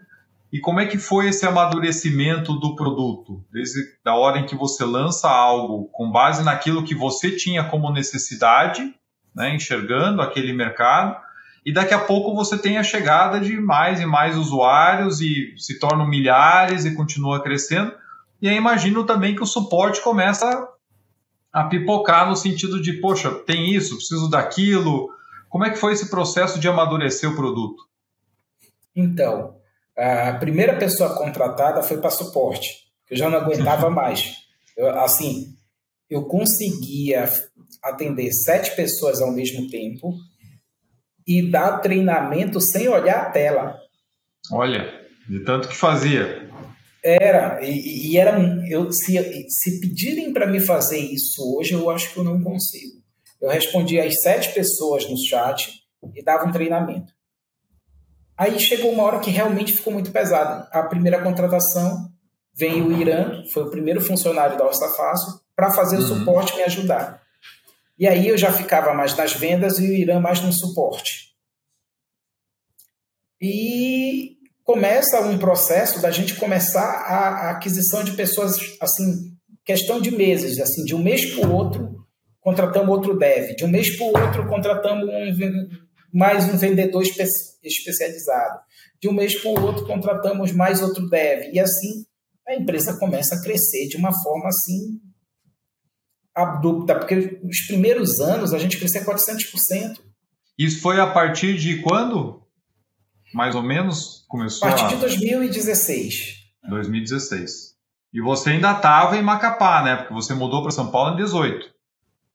[0.51, 3.43] E como é que foi esse amadurecimento do produto?
[3.51, 7.91] Desde a hora em que você lança algo com base naquilo que você tinha como
[7.91, 8.93] necessidade,
[9.35, 11.17] né, enxergando aquele mercado,
[11.65, 15.79] e daqui a pouco você tem a chegada de mais e mais usuários e se
[15.79, 17.91] tornam milhares e continua crescendo.
[18.39, 20.69] E aí imagino também que o suporte começa
[21.51, 25.09] a pipocar no sentido de, poxa, tem isso, preciso daquilo.
[25.49, 27.83] Como é que foi esse processo de amadurecer o produto?
[28.95, 29.55] Então,
[29.97, 32.69] a primeira pessoa contratada foi para suporte,
[33.07, 34.35] que eu já não aguentava mais.
[34.75, 35.55] Eu, assim,
[36.09, 37.31] eu conseguia
[37.83, 40.13] atender sete pessoas ao mesmo tempo
[41.27, 43.77] e dar treinamento sem olhar a tela.
[44.51, 46.45] Olha, de tanto que fazia.
[47.03, 52.11] Era, e, e era eu se, se pedirem para me fazer isso hoje, eu acho
[52.11, 52.95] que eu não consigo.
[53.41, 55.71] Eu respondia às sete pessoas no chat
[56.15, 57.13] e dava um treinamento.
[58.37, 60.67] Aí chegou uma hora que realmente ficou muito pesado.
[60.71, 62.11] A primeira contratação
[62.53, 66.19] veio o Irã, foi o primeiro funcionário da Orça Fácil, para fazer o Uhum.
[66.19, 67.21] suporte e me ajudar.
[67.97, 71.33] E aí eu já ficava mais nas vendas e o Irã mais no suporte.
[73.41, 79.31] E começa um processo da gente começar a, a aquisição de pessoas, assim,
[79.63, 82.05] questão de meses, assim, de um mês para o outro,
[82.41, 85.69] contratamos outro dev, de um mês para o outro, contratamos um,
[86.15, 87.27] mais um vendedor espe-
[87.61, 88.59] especializado,
[89.01, 92.05] de um mês para o outro, contratamos mais outro dev, e assim
[92.47, 95.01] a empresa começa a crescer de uma forma assim
[96.33, 99.99] abrupta, porque os primeiros anos a gente crescia 400%.
[100.57, 102.41] Isso foi a partir de quando?
[103.33, 106.35] Mais ou menos começou A partir a de 2016.
[106.69, 107.75] 2016.
[108.13, 109.95] E você ainda estava em Macapá, né?
[109.97, 111.74] Porque você mudou para São Paulo em 18.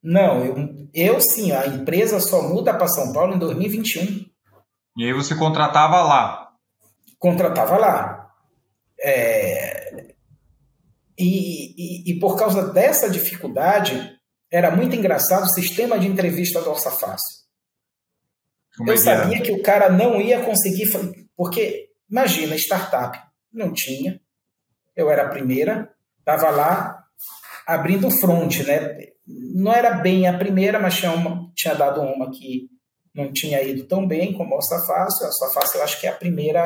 [0.02, 4.26] Não, eu, eu sim, a empresa só muda para São Paulo em 2021.
[4.96, 6.52] E aí você contratava lá.
[7.18, 8.30] Contratava lá.
[9.02, 10.14] É,
[11.20, 14.18] e, e, e por causa dessa dificuldade,
[14.50, 17.40] era muito engraçado o sistema de entrevista do Orça Fácil.
[18.76, 19.04] Como eu é era?
[19.04, 20.90] sabia que o cara não ia conseguir,
[21.36, 23.18] porque imagina, startup,
[23.52, 24.18] não tinha,
[24.96, 27.04] eu era a primeira, estava lá
[27.66, 28.96] abrindo front, né?
[29.54, 32.68] Não era bem a primeira, mas tinha, uma, tinha dado uma que
[33.14, 35.26] não tinha ido tão bem como a Fácil.
[35.26, 36.62] A Fácil eu acho que é a primeira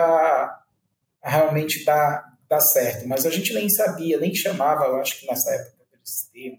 [1.22, 5.27] a realmente dar, dar certo, mas a gente nem sabia, nem chamava, eu acho que
[5.27, 6.59] nessa época, esse termo.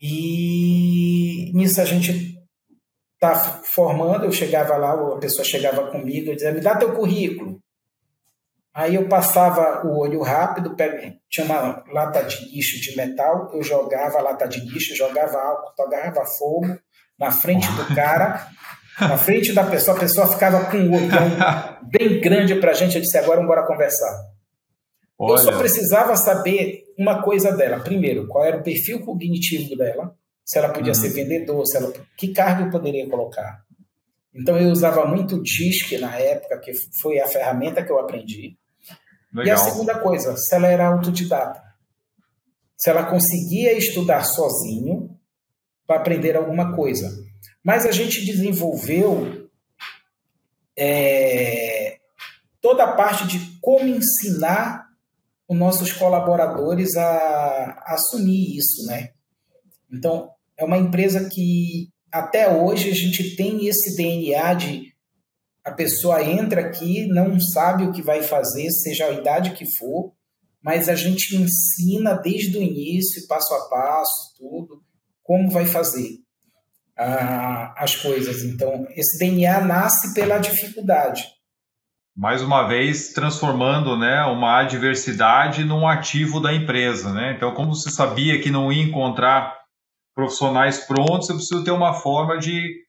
[0.00, 2.42] E nisso a gente
[3.20, 7.61] tá formando, eu chegava lá, a pessoa chegava comigo e dizia, me dá teu currículo.
[8.74, 10.74] Aí eu passava o olho rápido,
[11.28, 15.74] tinha uma lata de lixo de metal, eu jogava a lata de lixo, jogava álcool,
[15.78, 16.78] jogava fogo
[17.18, 18.48] na frente do cara,
[19.00, 21.30] Na frente da pessoa, a pessoa ficava com um olhão
[21.90, 22.96] bem grande para a gente.
[22.96, 24.26] Eu disse: agora bora conversar.
[25.18, 25.32] Olha.
[25.32, 27.80] Eu só precisava saber uma coisa dela.
[27.80, 30.94] Primeiro, qual era o perfil cognitivo dela, se ela podia uhum.
[30.94, 33.62] ser vendedor, se ela, que cargo eu poderia colocar.
[34.34, 38.56] Então eu usava muito o DISC na época, que foi a ferramenta que eu aprendi.
[39.32, 39.46] Legal.
[39.46, 41.62] E a segunda coisa, se ela era autodidata.
[42.76, 45.18] Se ela conseguia estudar sozinho
[45.86, 47.10] para aprender alguma coisa.
[47.64, 49.48] Mas a gente desenvolveu
[50.76, 51.98] é,
[52.60, 54.86] toda a parte de como ensinar
[55.48, 59.10] os nossos colaboradores a, a assumir isso, né?
[59.90, 64.91] Então, é uma empresa que até hoje a gente tem esse DNA de
[65.64, 70.12] a pessoa entra aqui, não sabe o que vai fazer, seja a idade que for,
[70.62, 74.82] mas a gente ensina desde o início, passo a passo, tudo,
[75.22, 76.18] como vai fazer
[76.98, 78.42] ah, as coisas.
[78.42, 81.24] Então, esse DNA nasce pela dificuldade.
[82.14, 87.12] Mais uma vez, transformando né, uma adversidade num ativo da empresa.
[87.12, 87.34] Né?
[87.36, 89.56] Então, como você sabia que não ia encontrar
[90.14, 92.82] profissionais prontos, você precisa ter uma forma de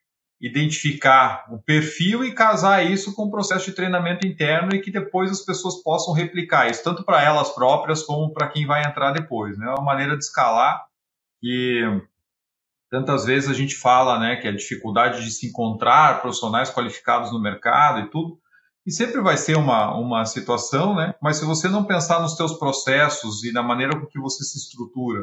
[0.44, 5.32] identificar o perfil e casar isso com o processo de treinamento interno e que depois
[5.32, 9.58] as pessoas possam replicar isso, tanto para elas próprias como para quem vai entrar depois.
[9.58, 9.68] Né?
[9.68, 10.84] É uma maneira de escalar
[11.42, 11.82] e
[12.92, 17.42] tantas vezes a gente fala né, que a dificuldade de se encontrar profissionais qualificados no
[17.42, 18.38] mercado e tudo,
[18.86, 21.16] e sempre vai ser uma, uma situação, né?
[21.22, 24.58] mas se você não pensar nos seus processos e na maneira com que você se
[24.58, 25.22] estrutura,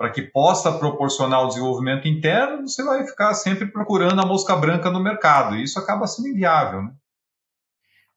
[0.00, 4.90] para que possa proporcionar o desenvolvimento interno, você vai ficar sempre procurando a mosca branca
[4.90, 5.56] no mercado.
[5.56, 6.84] E isso acaba sendo inviável.
[6.84, 6.92] Né?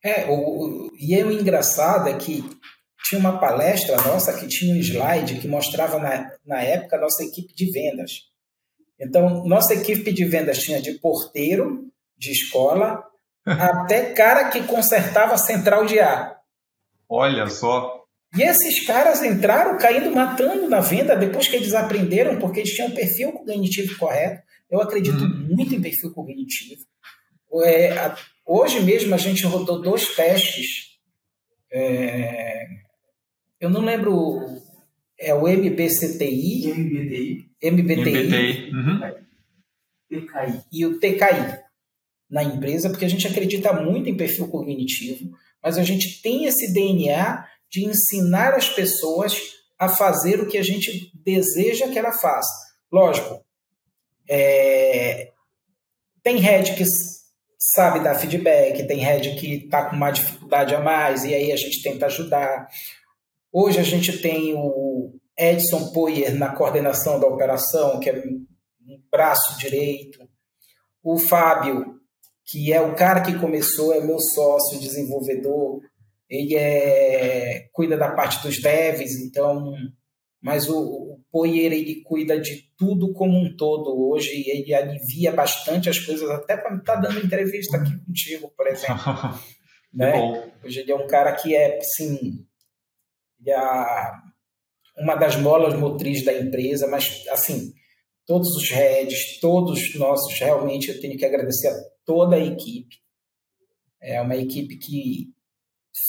[0.01, 2.41] É, o, e é o engraçado é que
[3.03, 7.21] tinha uma palestra nossa que tinha um slide que mostrava na, na época a nossa
[7.21, 8.11] equipe de vendas.
[8.97, 13.03] Então, nossa equipe de vendas tinha de porteiro de escola
[13.45, 16.37] até cara que consertava central de ar.
[17.09, 18.02] Olha só.
[18.35, 22.89] E esses caras entraram caindo, matando na venda depois que eles aprenderam, porque eles tinham
[22.89, 24.41] um perfil cognitivo correto.
[24.71, 25.55] Eu acredito uhum.
[25.55, 26.81] muito em perfil cognitivo.
[27.63, 30.97] É, a, hoje mesmo a gente rodou dois testes.
[31.71, 32.65] É,
[33.59, 34.39] eu não lembro.
[35.19, 36.73] É o MBCTI.
[36.73, 37.49] MBTI.
[37.61, 37.71] MBTI.
[37.71, 38.71] MBTI.
[38.71, 38.99] Uhum.
[40.09, 40.63] TKI.
[40.71, 41.63] E o TKI
[42.29, 45.29] na empresa, porque a gente acredita muito em perfil cognitivo,
[45.61, 49.35] mas a gente tem esse DNA de ensinar as pessoas
[49.79, 52.53] a fazer o que a gente deseja que ela faça.
[52.91, 53.43] Lógico,
[54.29, 55.31] é,
[56.21, 56.85] tem head que
[57.57, 61.55] sabe dar feedback, tem head que está com uma dificuldade a mais, e aí a
[61.55, 62.67] gente tenta ajudar.
[63.51, 68.45] Hoje a gente tem o Edson Poyer na coordenação da operação, que é um
[69.11, 70.19] braço direito.
[71.03, 71.99] O Fábio,
[72.45, 75.81] que é o cara que começou, é meu sócio desenvolvedor,
[76.33, 79.73] ele é, cuida da parte dos devs, então,
[80.41, 85.31] mas o, o Poyer ele cuida de tudo como um todo hoje, e ele alivia
[85.31, 88.95] bastante as coisas, até para estar tá dando entrevista aqui contigo, por exemplo.
[89.93, 90.51] né?
[90.63, 92.45] Hoje ele é um cara que é, assim,
[93.45, 93.55] é
[94.97, 97.73] uma das molas motrizes da empresa, mas, assim,
[98.25, 102.95] todos os heads, todos nossos, realmente eu tenho que agradecer a toda a equipe.
[104.01, 105.31] É uma equipe que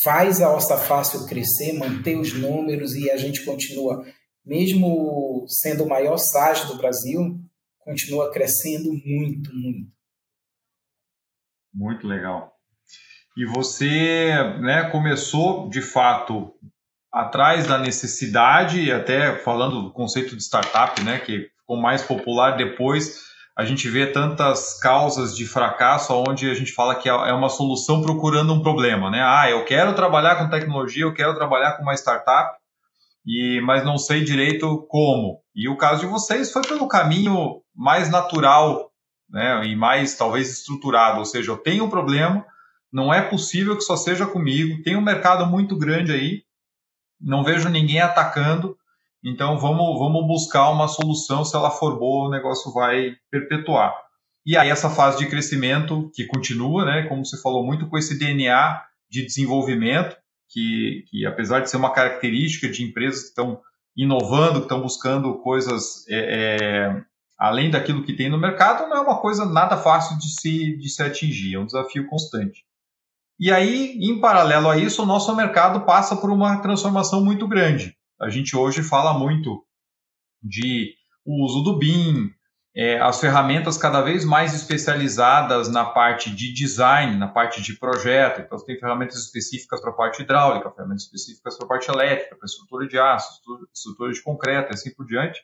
[0.03, 4.05] faz a Ossa Fácil crescer, manter os números e a gente continua,
[4.45, 7.41] mesmo sendo o maior SAG do Brasil,
[7.81, 9.93] continua crescendo muito, muito.
[11.73, 12.55] Muito legal.
[13.37, 16.55] E você né, começou, de fato,
[17.13, 23.34] atrás da necessidade, até falando do conceito de startup, né, que ficou mais popular depois,
[23.57, 27.49] a gente vê tantas causas de fracasso onde a gente fala que é, é uma
[27.49, 29.23] solução procurando um problema, né?
[29.23, 32.59] Ah, eu quero trabalhar com tecnologia, eu quero trabalhar com uma startup,
[33.25, 35.41] e mas não sei direito como.
[35.55, 38.91] E o caso de vocês foi pelo caminho mais natural,
[39.31, 39.65] né?
[39.67, 42.45] E mais talvez estruturado, ou seja, eu tenho um problema,
[42.93, 46.43] não é possível que só seja comigo, tem um mercado muito grande aí,
[47.21, 48.77] não vejo ninguém atacando,
[49.25, 53.95] então vamos, vamos buscar uma solução, se ela for boa, o negócio vai perpetuar.
[54.45, 58.19] E aí essa fase de crescimento que continua, né, como você falou muito com esse
[58.19, 60.17] DNA de desenvolvimento,
[60.51, 63.61] que, que apesar de ser uma característica de empresas que estão
[63.97, 67.03] inovando, que estão buscando coisas é, é,
[67.39, 70.89] além daquilo que tem no mercado, não é uma coisa nada fácil de se, de
[70.89, 72.65] se atingir, é um desafio constante.
[73.39, 77.97] E aí, em paralelo a isso, o nosso mercado passa por uma transformação muito grande.
[78.21, 79.65] A gente hoje fala muito
[80.43, 80.95] de
[81.25, 82.31] o uso do BIM,
[82.77, 88.41] é, as ferramentas cada vez mais especializadas na parte de design, na parte de projeto.
[88.41, 92.47] Então, tem ferramentas específicas para a parte hidráulica, ferramentas específicas para a parte elétrica, para
[92.47, 93.41] estrutura de aço,
[93.73, 95.41] estrutura de concreto e assim por diante.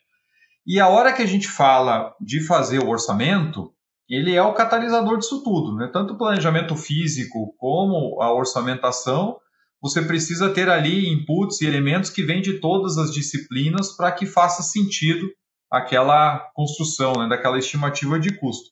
[0.67, 3.73] E a hora que a gente fala de fazer o orçamento,
[4.09, 5.89] ele é o catalisador disso tudo, né?
[5.93, 9.39] Tanto o planejamento físico como a orçamentação,
[9.81, 14.27] você precisa ter ali inputs e elementos que vêm de todas as disciplinas para que
[14.27, 15.29] faça sentido
[15.71, 18.71] aquela construção, né, daquela estimativa de custo.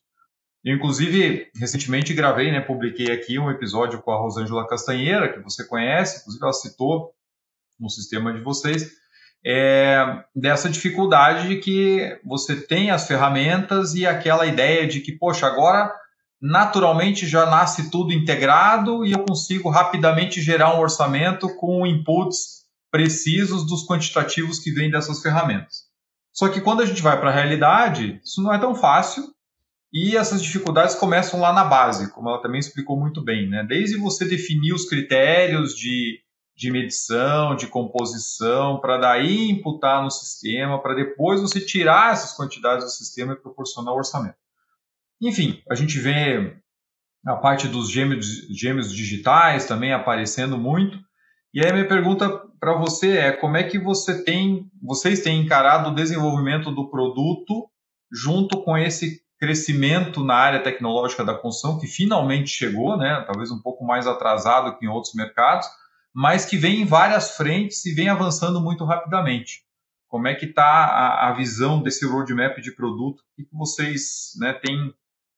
[0.63, 5.65] Eu, inclusive, recentemente gravei, né, publiquei aqui um episódio com a Rosângela Castanheira, que você
[5.65, 7.13] conhece, inclusive ela citou
[7.79, 8.91] no sistema de vocês,
[9.45, 15.47] é, dessa dificuldade de que você tem as ferramentas e aquela ideia de que, poxa,
[15.47, 15.93] agora
[16.41, 22.59] naturalmente já nasce tudo integrado e eu consigo rapidamente gerar um orçamento com inputs
[22.91, 25.89] precisos dos quantitativos que vêm dessas ferramentas.
[26.31, 29.23] Só que quando a gente vai para a realidade, isso não é tão fácil
[29.91, 33.65] e essas dificuldades começam lá na base, como ela também explicou muito bem, né?
[33.67, 36.21] Desde você definir os critérios de,
[36.55, 42.85] de medição, de composição, para daí imputar no sistema, para depois você tirar essas quantidades
[42.85, 44.37] do sistema e proporcionar o orçamento.
[45.21, 46.57] Enfim, a gente vê
[47.25, 48.25] a parte dos gêmeos,
[48.57, 50.97] gêmeos digitais também aparecendo muito.
[51.53, 55.89] E aí minha pergunta para você é como é que você tem, vocês têm encarado
[55.89, 57.69] o desenvolvimento do produto
[58.11, 63.23] junto com esse crescimento na área tecnológica da construção que finalmente chegou, né?
[63.25, 65.67] Talvez um pouco mais atrasado que em outros mercados,
[66.13, 69.63] mas que vem em várias frentes e vem avançando muito rapidamente.
[70.09, 73.19] Como é que está a, a, visão desse roadmap de produto?
[73.19, 74.93] O que, vocês né, têm,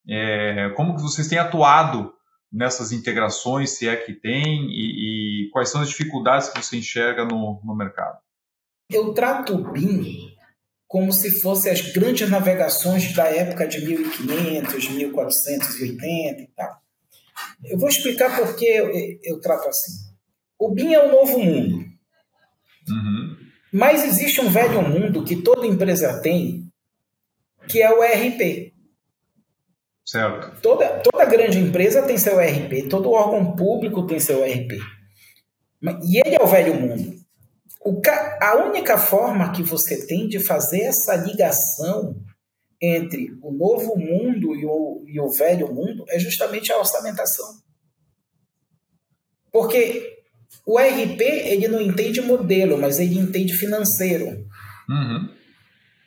[0.07, 2.13] é, como que vocês têm atuado
[2.51, 7.23] nessas integrações, se é que tem, e, e quais são as dificuldades que você enxerga
[7.23, 8.19] no, no mercado?
[8.89, 10.31] Eu trato o BIM
[10.91, 16.81] como se fosse as grandes navegações da época de 1500, 1480 e tal.
[17.63, 18.91] Eu vou explicar por que eu,
[19.23, 20.11] eu trato assim.
[20.59, 21.85] O BIM é o novo mundo.
[22.89, 23.37] Uhum.
[23.71, 26.69] Mas existe um velho mundo que toda empresa tem,
[27.69, 28.70] que é o ERP.
[30.05, 30.61] Certo.
[30.61, 34.79] Toda, toda grande empresa tem seu ERP, todo órgão público tem seu ERP.
[36.03, 37.15] E ele é o velho mundo.
[37.83, 37.99] O,
[38.41, 42.15] a única forma que você tem de fazer essa ligação
[42.81, 47.45] entre o novo mundo e o, e o velho mundo é justamente a orçamentação.
[49.51, 50.21] Porque
[50.65, 54.45] o ERP ele não entende modelo, mas ele entende financeiro.
[54.89, 55.29] Uhum.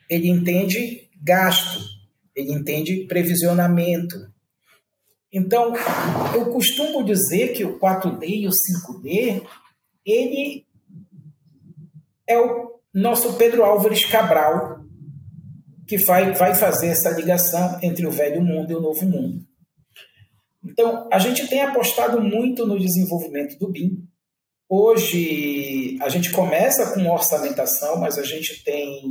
[0.08, 1.93] Ele entende gasto
[2.34, 4.16] ele entende previsionamento.
[5.32, 5.72] Então,
[6.34, 9.42] eu costumo dizer que o 4D e o 5D,
[10.04, 10.66] ele
[12.26, 14.84] é o nosso Pedro Álvares Cabral,
[15.86, 19.44] que vai, vai fazer essa ligação entre o velho mundo e o novo mundo.
[20.64, 24.08] Então, a gente tem apostado muito no desenvolvimento do BIM.
[24.68, 29.02] Hoje, a gente começa com orçamentação, mas a gente tem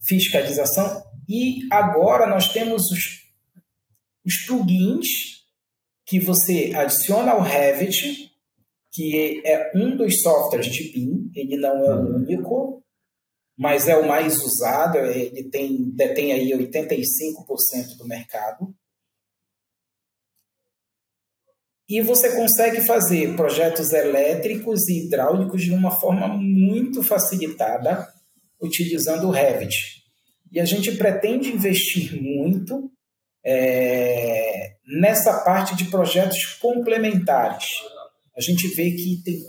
[0.00, 3.24] fiscalização e agora nós temos os,
[4.24, 5.06] os plugins
[6.06, 8.30] que você adiciona ao Revit,
[8.92, 12.16] que é um dos softwares de BIM, ele não é o uhum.
[12.16, 12.84] único,
[13.56, 18.74] mas é o mais usado, ele tem, detém aí 85% do mercado.
[21.88, 28.08] E você consegue fazer projetos elétricos e hidráulicos de uma forma muito facilitada
[28.60, 30.03] utilizando o Revit.
[30.54, 32.88] E a gente pretende investir muito
[33.44, 37.72] é, nessa parte de projetos complementares.
[38.36, 39.42] A gente vê que tem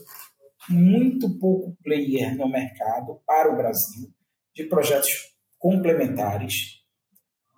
[0.68, 4.12] muito pouco player no mercado para o Brasil
[4.56, 5.12] de projetos
[5.60, 6.82] complementares.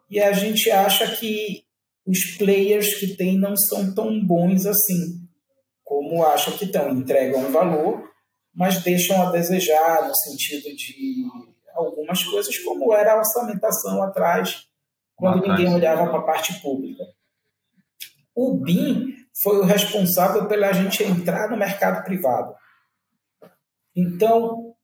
[0.10, 1.64] E a gente acha que
[2.06, 5.22] os players que tem não são tão bons assim,
[5.86, 6.90] como acham que estão.
[6.90, 8.04] Entregam valor,
[8.54, 11.24] mas deixam a desejar no sentido de
[11.78, 14.68] algumas coisas, como era a orçamentação atrás,
[15.16, 17.04] quando ninguém olhava para a parte pública.
[18.36, 22.54] O BIM foi o responsável pela gente entrar no mercado privado.
[23.96, 24.76] Então,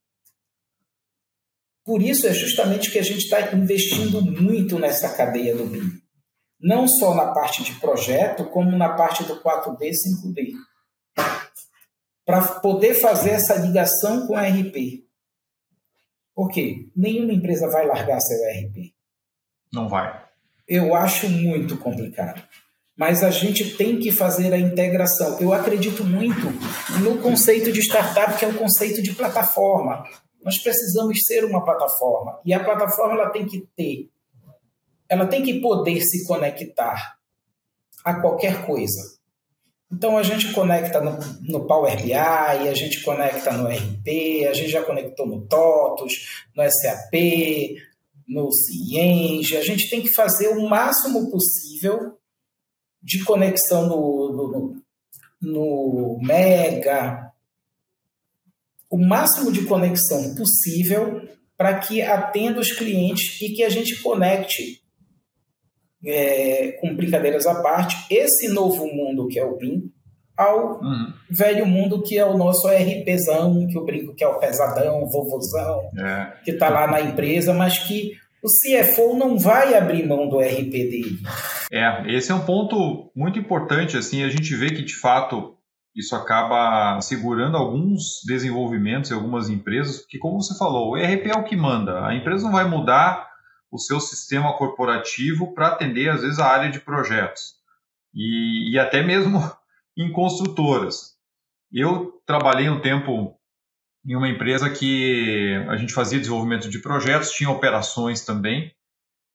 [1.84, 6.02] por isso é justamente que a gente está investindo muito nessa cadeia do BIM.
[6.60, 10.52] Não só na parte de projeto, como na parte do 4D e 5D.
[12.24, 15.03] Para poder fazer essa ligação com a RP.
[16.34, 16.88] Por quê?
[16.96, 18.92] Nenhuma empresa vai largar seu ERP.
[19.72, 20.22] Não vai.
[20.66, 22.42] Eu acho muito complicado.
[22.96, 25.38] Mas a gente tem que fazer a integração.
[25.40, 26.46] Eu acredito muito
[27.02, 30.04] no conceito de startup, que é o conceito de plataforma.
[30.42, 32.40] Nós precisamos ser uma plataforma.
[32.44, 34.10] E a plataforma ela tem que ter
[35.08, 37.16] ela tem que poder se conectar
[38.04, 39.13] a qualquer coisa.
[39.92, 44.70] Então a gente conecta no, no, Power BI, a gente conecta no RP, a gente
[44.70, 46.12] já conectou no TOTOS,
[46.56, 47.14] no SAP,
[48.26, 49.56] no Cienge.
[49.56, 52.18] A gente tem que fazer o máximo possível
[53.02, 54.82] de conexão no, no,
[55.40, 57.30] no Mega,
[58.90, 64.83] o máximo de conexão possível para que atenda os clientes e que a gente conecte
[66.06, 69.90] é, com brincadeiras à parte, esse novo mundo que é o BIM
[70.36, 71.12] ao uhum.
[71.30, 75.88] velho mundo que é o nosso RPzão, que eu brinco que é o pesadão, vovozão,
[75.96, 76.32] é.
[76.44, 80.70] que está lá na empresa, mas que o CFO não vai abrir mão do RP
[80.70, 81.18] dele.
[81.72, 85.54] É, esse é um ponto muito importante, assim, a gente vê que de fato
[85.96, 91.38] isso acaba segurando alguns desenvolvimentos em algumas empresas, porque como você falou, o ERP é
[91.38, 93.33] o que manda, a empresa não vai mudar
[93.74, 97.56] o seu sistema corporativo para atender, às vezes, a área de projetos.
[98.14, 99.40] E, e até mesmo
[99.98, 101.16] em construtoras.
[101.72, 103.36] Eu trabalhei um tempo
[104.06, 108.72] em uma empresa que a gente fazia desenvolvimento de projetos, tinha operações também,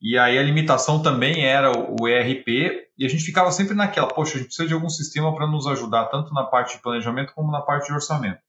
[0.02, 2.48] e aí a limitação também era o ERP,
[2.98, 5.68] e a gente ficava sempre naquela, poxa, a gente precisa de algum sistema para nos
[5.68, 8.40] ajudar, tanto na parte de planejamento como na parte de orçamento.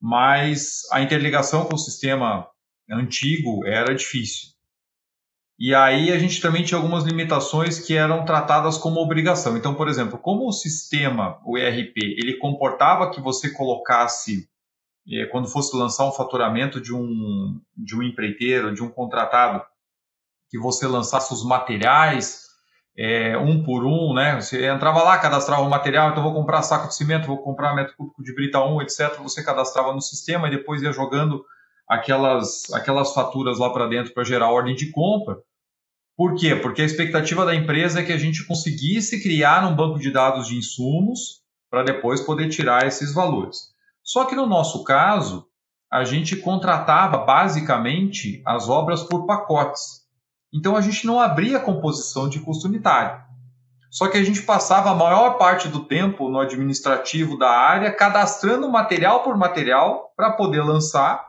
[0.00, 2.48] Mas a interligação com o sistema
[2.88, 4.57] antigo era difícil.
[5.58, 9.56] E aí a gente também tinha algumas limitações que eram tratadas como obrigação.
[9.56, 14.48] Então, por exemplo, como o sistema, o ERP, ele comportava que você colocasse,
[15.10, 19.64] eh, quando fosse lançar um faturamento de um, de um empreiteiro, de um contratado,
[20.48, 22.48] que você lançasse os materiais
[22.96, 24.40] é, um por um, né?
[24.40, 27.94] Você entrava lá, cadastrava o material, então vou comprar saco de cimento, vou comprar metro
[27.96, 29.16] cúbico de brita 1, etc.
[29.22, 31.44] Você cadastrava no sistema e depois ia jogando
[31.88, 35.38] aquelas, aquelas faturas lá para dentro para gerar ordem de compra.
[36.16, 36.56] Por quê?
[36.56, 40.48] Porque a expectativa da empresa é que a gente conseguisse criar um banco de dados
[40.48, 43.68] de insumos para depois poder tirar esses valores.
[44.02, 45.46] Só que no nosso caso,
[45.90, 50.02] a gente contratava basicamente as obras por pacotes.
[50.52, 53.22] Então a gente não abria a composição de custo unitário.
[53.90, 58.68] Só que a gente passava a maior parte do tempo no administrativo da área cadastrando
[58.68, 61.27] material por material para poder lançar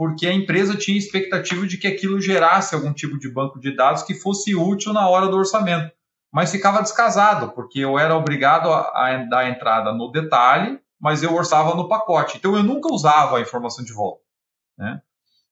[0.00, 4.02] porque a empresa tinha expectativa de que aquilo gerasse algum tipo de banco de dados
[4.02, 5.92] que fosse útil na hora do orçamento.
[6.32, 11.74] Mas ficava descasado, porque eu era obrigado a, dar entrada no detalhe, mas eu orçava
[11.74, 12.38] no pacote.
[12.38, 14.22] Então eu nunca usava a informação de volta.
[14.78, 15.02] Né?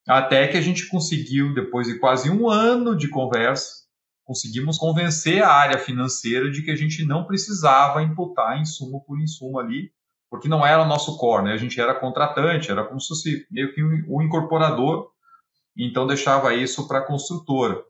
[0.07, 3.83] Até que a gente conseguiu, depois de quase um ano de conversa,
[4.23, 9.59] conseguimos convencer a área financeira de que a gente não precisava imputar insumo por insumo
[9.59, 9.91] ali,
[10.29, 11.53] porque não era o nosso core, né?
[11.53, 15.09] A gente era contratante, era como se fosse meio que um incorporador,
[15.77, 17.81] então deixava isso para a construtora.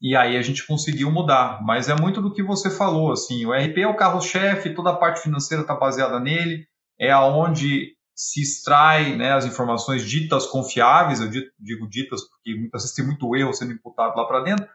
[0.00, 3.52] E aí a gente conseguiu mudar, mas é muito do que você falou, assim, o
[3.52, 6.66] RP é o carro-chefe, toda a parte financeira está baseada nele,
[6.98, 12.96] é aonde se extrai né, as informações ditas confiáveis, eu digo ditas porque muitas vezes
[12.96, 14.66] tem muito erro sendo imputado lá para dentro,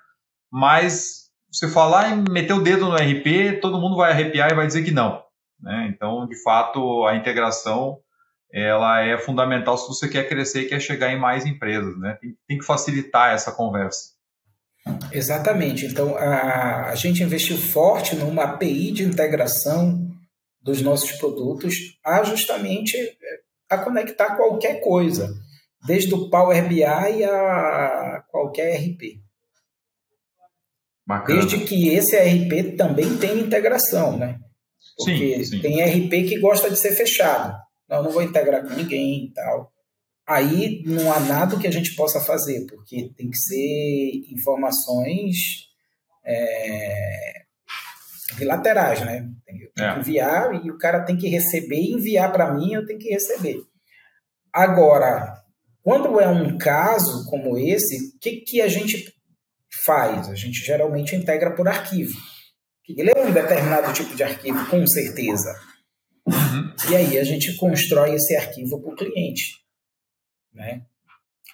[0.50, 4.66] mas você falar e meter o dedo no RP, todo mundo vai arrepiar e vai
[4.66, 5.27] dizer que não.
[5.62, 5.92] Né?
[5.94, 8.00] Então, de fato, a integração
[8.52, 11.98] ela é fundamental se você quer crescer e quer chegar em mais empresas.
[12.00, 12.18] Né?
[12.22, 14.16] Tem, tem que facilitar essa conversa.
[15.12, 15.86] Exatamente.
[15.86, 20.08] Então, a, a gente investiu forte numa API de integração
[20.62, 22.98] dos nossos produtos a justamente
[23.70, 25.34] a conectar qualquer coisa,
[25.86, 29.22] desde o Power BI a qualquer RP.
[31.06, 31.40] Bacana.
[31.40, 34.40] Desde que esse RP também tenha integração, né?
[34.98, 35.62] Porque sim, sim.
[35.62, 37.56] tem RP que gosta de ser fechado.
[37.88, 39.72] Não, não vou integrar com ninguém e tal.
[40.28, 45.38] Aí não há nada que a gente possa fazer, porque tem que ser informações
[46.26, 47.44] é,
[48.36, 49.26] bilaterais, né?
[49.46, 50.00] Tem, que é.
[50.00, 53.58] enviar e o cara tem que receber e enviar para mim, eu tenho que receber.
[54.52, 55.34] Agora,
[55.82, 59.14] quando é um caso como esse, o que, que a gente
[59.86, 60.28] faz?
[60.30, 62.18] A gente geralmente integra por arquivo.
[62.88, 65.54] Ele é um determinado tipo de arquivo, com certeza.
[66.26, 66.74] Uhum.
[66.90, 69.58] E aí a gente constrói esse arquivo para o cliente.
[70.54, 70.82] Né?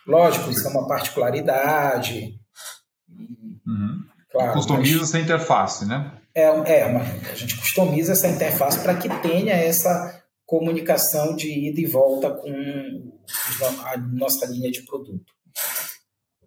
[0.05, 2.39] Lógico, isso é uma particularidade.
[3.09, 4.03] Uhum.
[4.31, 5.09] Claro, customiza mas...
[5.09, 6.19] essa interface, né?
[6.35, 11.79] É, é uma, a gente customiza essa interface para que tenha essa comunicação de ida
[11.79, 12.49] e volta com
[13.85, 15.31] a nossa linha de produto.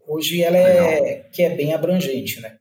[0.08, 2.58] Hoje ela é que é bem abrangente, né?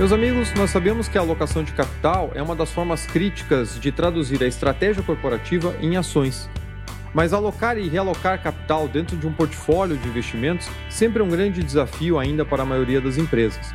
[0.00, 3.92] Meus amigos, nós sabemos que a alocação de capital é uma das formas críticas de
[3.92, 6.48] traduzir a estratégia corporativa em ações.
[7.12, 11.62] Mas alocar e realocar capital dentro de um portfólio de investimentos sempre é um grande
[11.62, 13.74] desafio ainda para a maioria das empresas.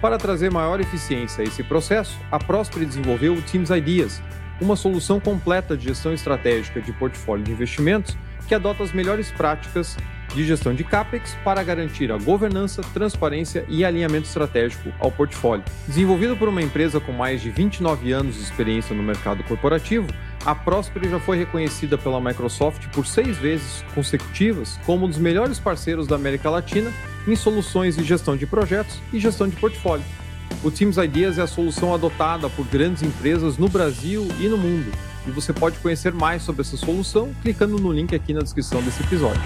[0.00, 4.22] Para trazer maior eficiência a esse processo, a Prosper desenvolveu o Teams Ideas,
[4.60, 8.16] uma solução completa de gestão estratégica de portfólio de investimentos
[8.46, 9.96] que adota as melhores práticas
[10.34, 15.64] de gestão de CAPEX para garantir a governança, transparência e alinhamento estratégico ao portfólio.
[15.86, 20.08] Desenvolvido por uma empresa com mais de 29 anos de experiência no mercado corporativo,
[20.44, 25.58] a Prosper já foi reconhecida pela Microsoft por seis vezes consecutivas como um dos melhores
[25.58, 26.92] parceiros da América Latina
[27.26, 30.04] em soluções de gestão de projetos e gestão de portfólio.
[30.62, 34.90] O Teams Ideas é a solução adotada por grandes empresas no Brasil e no mundo.
[35.26, 39.02] E você pode conhecer mais sobre essa solução clicando no link aqui na descrição desse
[39.02, 39.40] episódio.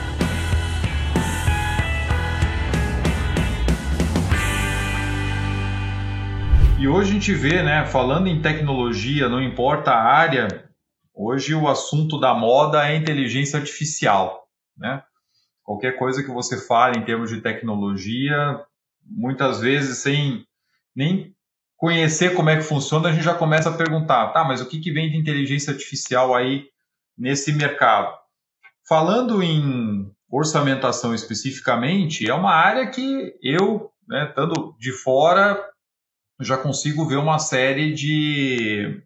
[6.79, 10.69] E hoje a gente vê, né, falando em tecnologia, não importa a área,
[11.21, 15.03] Hoje o assunto da moda é inteligência artificial, né?
[15.65, 18.61] Qualquer coisa que você fale em termos de tecnologia,
[19.05, 20.47] muitas vezes sem
[20.95, 21.35] nem
[21.77, 24.79] conhecer como é que funciona, a gente já começa a perguntar, tá, mas o que,
[24.79, 26.67] que vem de inteligência artificial aí
[27.19, 28.17] nesse mercado?
[28.89, 35.61] Falando em orçamentação especificamente, é uma área que eu, né, estando de fora,
[36.41, 39.03] já consigo ver uma série de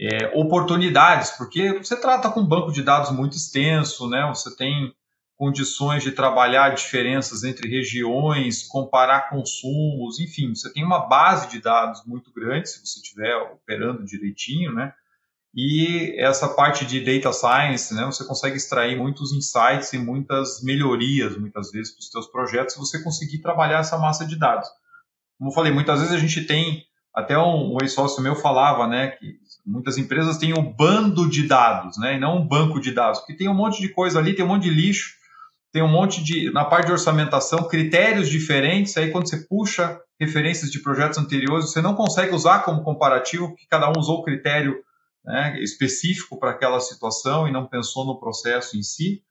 [0.00, 4.26] é, oportunidades, porque você trata com um banco de dados muito extenso, né?
[4.28, 4.94] Você tem
[5.36, 12.04] condições de trabalhar diferenças entre regiões, comparar consumos, enfim, você tem uma base de dados
[12.04, 14.92] muito grande se você estiver operando direitinho, né?
[15.54, 21.36] E essa parte de data science, né, você consegue extrair muitos insights e muitas melhorias,
[21.38, 24.68] muitas vezes, para os seus projetos, se você conseguir trabalhar essa massa de dados.
[25.38, 26.82] Como eu falei, muitas vezes a gente tem,
[27.14, 31.96] até um, um ex-sócio meu falava, né, que muitas empresas têm um bando de dados,
[31.98, 34.44] né, e não um banco de dados, porque tem um monte de coisa ali, tem
[34.44, 35.16] um monte de lixo,
[35.72, 40.70] tem um monte de, na parte de orçamentação, critérios diferentes, aí quando você puxa referências
[40.70, 44.76] de projetos anteriores, você não consegue usar como comparativo, porque cada um usou o critério
[45.24, 49.22] né, específico para aquela situação e não pensou no processo em si.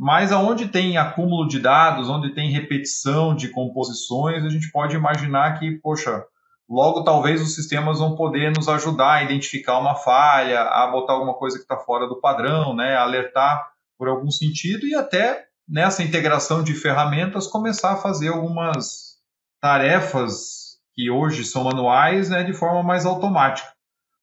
[0.00, 5.58] Mas aonde tem acúmulo de dados, onde tem repetição de composições, a gente pode imaginar
[5.58, 6.24] que, poxa,
[6.70, 11.34] Logo, talvez os sistemas vão poder nos ajudar a identificar uma falha, a botar alguma
[11.34, 16.62] coisa que está fora do padrão, né, alertar por algum sentido e até nessa integração
[16.62, 19.16] de ferramentas começar a fazer algumas
[19.60, 23.68] tarefas que hoje são manuais, né, de forma mais automática.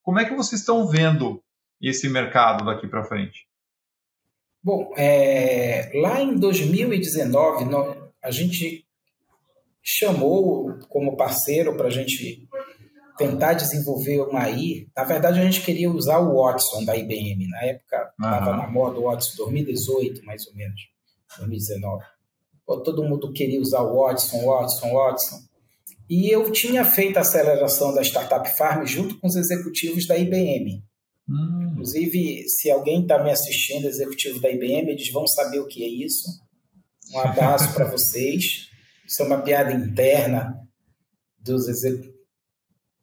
[0.02, 1.44] Como é que vocês estão vendo
[1.82, 3.47] esse mercado daqui para frente?
[4.68, 7.68] Bom, é, lá em 2019,
[8.22, 8.86] a gente
[9.82, 12.45] chamou como parceiro para a gente
[13.18, 14.89] tentar desenvolver uma AI.
[14.93, 17.47] Na verdade, a gente queria usar o Watson da IBM.
[17.47, 18.57] Na época, estava uhum.
[18.57, 20.82] na moda o Watson, 2018, mais ou menos,
[21.38, 22.03] 2019.
[22.65, 25.38] Pô, todo mundo queria usar o Watson, Watson, Watson.
[26.09, 30.84] E eu tinha feito a aceleração da Startup Farm junto com os executivos da IBM.
[31.30, 31.70] Hum.
[31.72, 35.88] Inclusive, se alguém está me assistindo, executivo da IBM, eles vão saber o que é
[35.88, 36.28] isso.
[37.14, 38.70] Um abraço para vocês.
[39.06, 40.60] Isso é uma piada interna
[41.40, 41.66] dos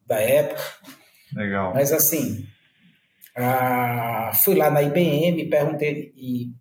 [0.06, 0.62] da época.
[1.34, 1.72] Legal.
[1.74, 2.46] Mas assim,
[4.42, 6.52] fui lá na IBM, perguntei e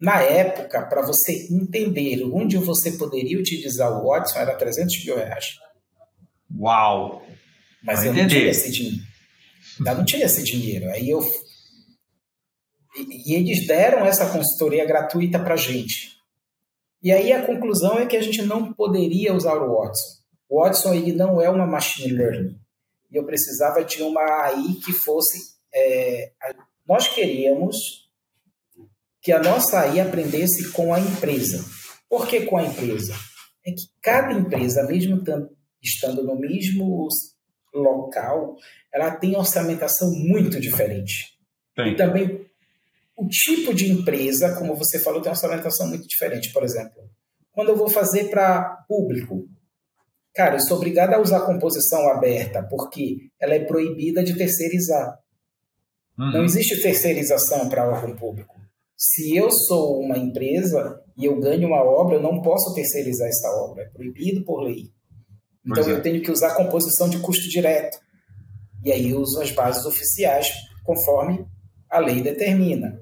[0.00, 5.56] na época, para você entender onde você poderia utilizar o Watson, era 300 mil reais.
[6.58, 7.22] Uau!
[7.82, 9.09] Mas eu não tinha esse dinheiro.
[9.80, 10.90] Ainda não tinha esse dinheiro.
[10.90, 11.20] Aí eu.
[12.96, 16.20] E, e eles deram essa consultoria gratuita para gente.
[17.02, 20.20] E aí a conclusão é que a gente não poderia usar o Watson.
[20.48, 22.60] O Watson ele não é uma machine learning.
[23.10, 25.54] E eu precisava de uma AI que fosse.
[25.74, 26.32] É,
[26.86, 28.10] nós queríamos
[29.22, 31.64] que a nossa AI aprendesse com a empresa.
[32.08, 33.14] Por que com a empresa?
[33.64, 35.22] É que cada empresa, mesmo
[35.82, 37.08] estando no mesmo
[37.74, 38.56] local,
[38.92, 41.38] ela tem orçamentação muito diferente.
[41.74, 41.92] Tem.
[41.92, 42.46] E também
[43.16, 46.52] o tipo de empresa, como você falou, tem uma orçamentação muito diferente.
[46.52, 47.02] Por exemplo,
[47.52, 49.46] quando eu vou fazer para público,
[50.34, 55.18] cara, eu sou obrigado a usar composição aberta, porque ela é proibida de terceirizar.
[56.18, 56.32] Uhum.
[56.32, 58.58] Não existe terceirização para órgão público.
[58.96, 63.48] Se eu sou uma empresa e eu ganho uma obra, eu não posso terceirizar essa
[63.64, 63.84] obra.
[63.84, 64.90] É proibido por lei.
[65.64, 65.92] Então é.
[65.92, 67.98] eu tenho que usar composição de custo direto.
[68.84, 70.52] E aí eu uso as bases oficiais
[70.84, 71.46] conforme
[71.88, 73.00] a lei determina.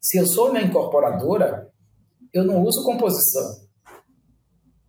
[0.00, 1.70] Se eu sou uma incorporadora,
[2.32, 3.62] eu não uso composição.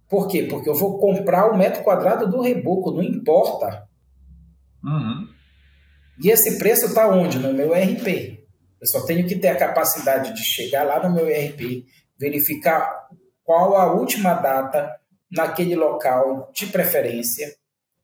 [0.09, 0.43] Por quê?
[0.43, 3.87] Porque eu vou comprar o metro quadrado do reboco, não importa.
[4.83, 5.27] Uhum.
[6.23, 7.39] E esse preço está onde?
[7.39, 8.43] No meu RP.
[8.83, 11.85] Eu só tenho que ter a capacidade de chegar lá no meu ERP,
[12.19, 13.07] verificar
[13.43, 14.99] qual a última data
[15.33, 17.55] naquele local de preferência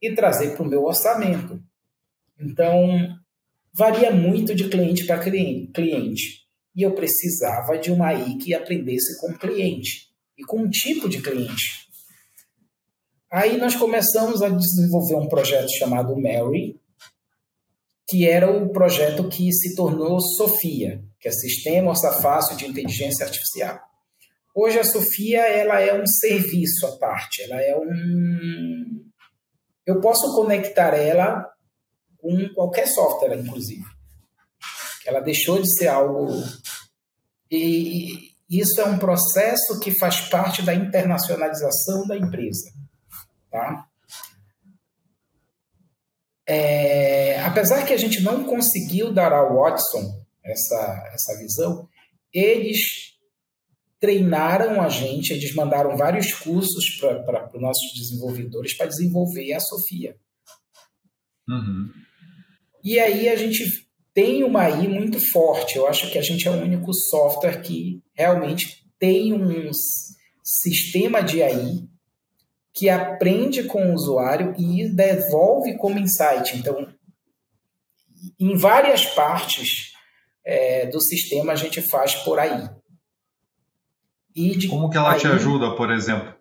[0.02, 1.62] e trazer para o meu orçamento.
[2.38, 3.16] Então,
[3.72, 6.40] varia muito de cliente para cliente.
[6.74, 11.08] E eu precisava de uma AI que aprendesse com o cliente e com um tipo
[11.08, 11.88] de cliente.
[13.30, 16.80] Aí nós começamos a desenvolver um projeto chamado Mary,
[18.08, 23.89] que era o projeto que se tornou Sofia, que é Sistema Orçafácil de Inteligência Artificial.
[24.54, 29.00] Hoje a Sofia ela é um serviço à parte, ela é um
[29.90, 31.44] eu posso conectar ela
[32.18, 33.84] com qualquer software, inclusive.
[35.04, 36.28] Ela deixou de ser algo.
[37.50, 42.70] E isso é um processo que faz parte da internacionalização da empresa.
[43.50, 43.84] Tá?
[46.46, 51.88] É, apesar que a gente não conseguiu dar ao Watson essa, essa visão,
[52.32, 53.09] eles
[54.00, 56.96] treinaram a gente, eles mandaram vários cursos
[57.26, 60.16] para os nossos desenvolvedores para desenvolver a Sofia.
[61.46, 61.90] Uhum.
[62.82, 63.62] E aí a gente
[64.14, 65.76] tem uma AI muito forte.
[65.76, 69.70] Eu acho que a gente é o único software que realmente tem um
[70.42, 71.86] sistema de AI
[72.72, 76.56] que aprende com o usuário e devolve como insight.
[76.56, 76.88] Então,
[78.38, 79.92] em várias partes
[80.44, 82.68] é, do sistema a gente faz por aí.
[84.34, 86.34] De, como que ela aí, te ajuda, por exemplo?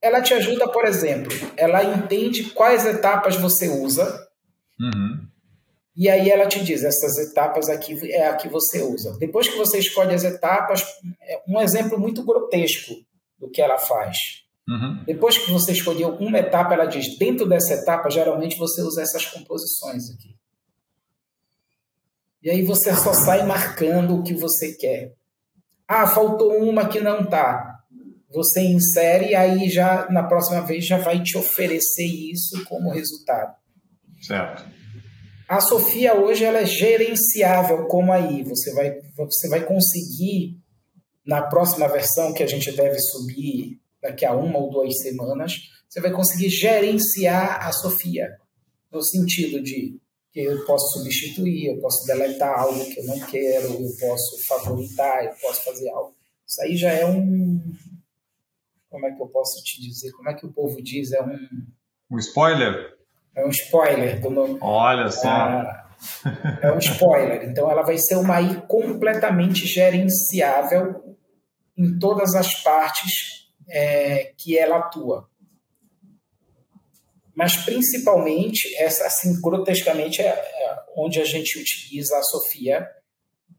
[0.00, 4.28] Ela te ajuda, por exemplo, ela entende quais etapas você usa.
[4.80, 5.26] Uhum.
[5.96, 9.18] E aí ela te diz, essas etapas aqui é a que você usa.
[9.18, 10.84] Depois que você escolhe as etapas,
[11.20, 12.94] é um exemplo muito grotesco
[13.36, 14.44] do que ela faz.
[14.68, 15.02] Uhum.
[15.04, 19.26] Depois que você escolheu uma etapa, ela diz, dentro dessa etapa, geralmente você usa essas
[19.26, 20.36] composições aqui.
[22.42, 25.17] E aí você só sai marcando o que você quer.
[25.88, 27.80] Ah, faltou uma que não tá.
[28.30, 33.56] Você insere e aí já na próxima vez já vai te oferecer isso como resultado.
[34.20, 34.64] Certo.
[35.48, 38.42] A Sofia hoje ela é gerenciável como aí.
[38.44, 40.58] Você vai, você vai conseguir,
[41.26, 45.54] na próxima versão que a gente deve subir daqui a uma ou duas semanas,
[45.88, 48.28] você vai conseguir gerenciar a Sofia.
[48.92, 49.98] No sentido de
[50.32, 55.24] que eu posso substituir, eu posso deletar algo que eu não quero, eu posso favoritar,
[55.24, 56.14] eu posso fazer algo.
[56.46, 57.60] Isso aí já é um.
[58.90, 60.12] Como é que eu posso te dizer?
[60.12, 61.12] Como é que o povo diz?
[61.12, 61.38] É um.
[62.10, 62.96] Um spoiler?
[63.34, 64.58] É um spoiler do nome.
[64.60, 65.28] Olha só.
[65.28, 65.88] É,
[66.62, 67.48] é um spoiler.
[67.48, 71.16] Então, ela vai ser uma AI completamente gerenciável
[71.76, 75.28] em todas as partes é, que ela atua.
[77.38, 82.90] Mas, principalmente, essa, assim, grotescamente, é, é onde a gente utiliza a Sofia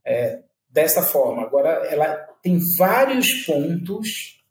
[0.06, 1.44] é, dessa forma.
[1.44, 2.14] Agora, ela
[2.44, 4.44] tem vários pontos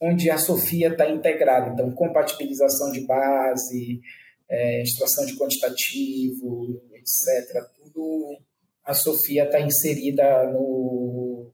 [0.00, 1.70] onde a Sofia está integrada.
[1.70, 4.00] Então, compatibilização de base,
[4.48, 7.64] é, extração de quantitativo, etc.
[7.74, 8.38] Tudo
[8.84, 11.50] a Sofia está inserida no,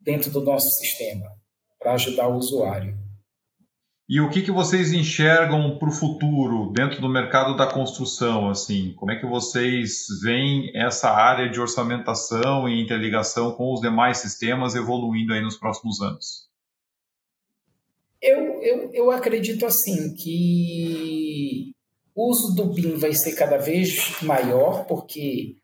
[0.00, 1.28] dentro do nosso sistema
[1.80, 3.01] para ajudar o usuário.
[4.14, 8.50] E o que, que vocês enxergam para o futuro dentro do mercado da construção?
[8.50, 14.18] Assim, como é que vocês veem essa área de orçamentação e interligação com os demais
[14.18, 16.46] sistemas evoluindo aí nos próximos anos?
[18.20, 21.72] Eu, eu, eu acredito assim que
[22.14, 25.56] o uso do BIM vai ser cada vez maior, porque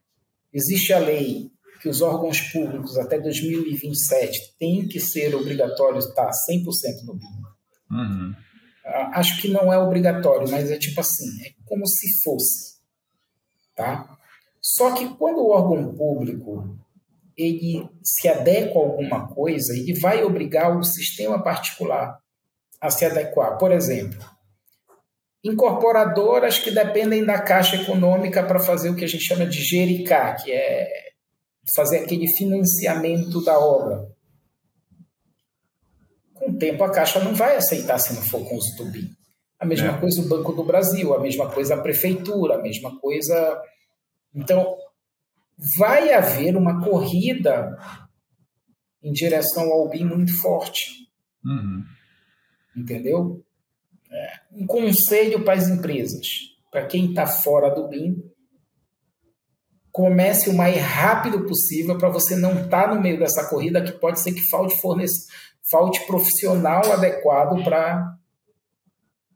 [0.54, 1.50] existe a lei
[1.82, 7.57] que os órgãos públicos até 2027 têm que ser obrigatórios estar 100% no BIM.
[7.90, 8.34] Uhum.
[9.12, 12.78] Acho que não é obrigatório, mas é tipo assim, é como se fosse.
[13.76, 14.16] Tá?
[14.60, 16.76] Só que quando o órgão público
[17.36, 22.18] ele se adequa a alguma coisa, ele vai obrigar o sistema particular
[22.80, 23.56] a se adequar.
[23.58, 24.18] Por exemplo,
[25.44, 30.34] incorporadoras que dependem da Caixa Econômica para fazer o que a gente chama de GERICA,
[30.42, 30.88] que é
[31.74, 34.08] fazer aquele financiamento da obra.
[36.58, 39.08] Tempo, a Caixa não vai aceitar se não for com os BIM.
[39.58, 40.00] A mesma é.
[40.00, 43.60] coisa o Banco do Brasil, a mesma coisa a Prefeitura, a mesma coisa.
[44.34, 44.76] Então,
[45.76, 47.76] vai haver uma corrida
[49.02, 51.08] em direção ao BIM muito forte.
[51.44, 51.84] Uhum.
[52.76, 53.44] Entendeu?
[54.52, 56.26] um conselho para as empresas,
[56.70, 58.16] para quem está fora do BIM,
[59.90, 63.92] comece o mais rápido possível para você não estar tá no meio dessa corrida que
[63.92, 65.26] pode ser que falte fornece,
[65.70, 68.14] falte profissional adequado para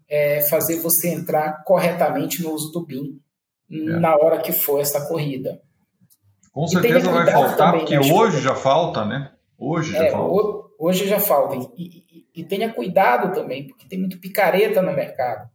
[0.08, 3.20] é, fazer você entrar corretamente no uso do BIM
[3.70, 3.76] é.
[3.98, 5.60] na hora que for essa corrida.
[6.52, 9.32] Com certeza vai faltar, porque hoje já falta, né?
[9.58, 10.68] Hoje já é, falta.
[10.78, 11.56] Hoje já falta.
[11.76, 15.48] E, e, e, tenha cuidado também, porque tem muito picareta no mercado.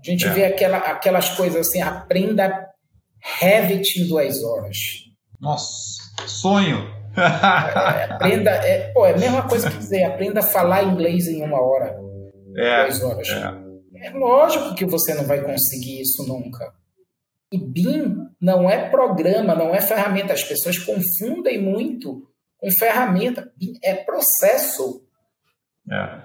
[0.00, 0.30] A gente é.
[0.30, 2.70] vê aquela, aquelas coisas assim, aprenda
[3.22, 4.78] Revit em duas horas.
[5.38, 6.99] Nossa, sonho!
[7.16, 11.42] É, aprenda, é, pô, é a mesma coisa que dizer, aprenda a falar inglês em
[11.42, 11.96] uma hora.
[12.56, 13.28] É, duas horas.
[13.28, 14.06] É.
[14.06, 16.72] é lógico que você não vai conseguir isso nunca.
[17.52, 20.32] E BIM não é programa, não é ferramenta.
[20.32, 22.22] As pessoas confundem muito
[22.58, 23.50] com ferramenta.
[23.56, 25.04] BIM é processo.
[25.90, 26.22] É.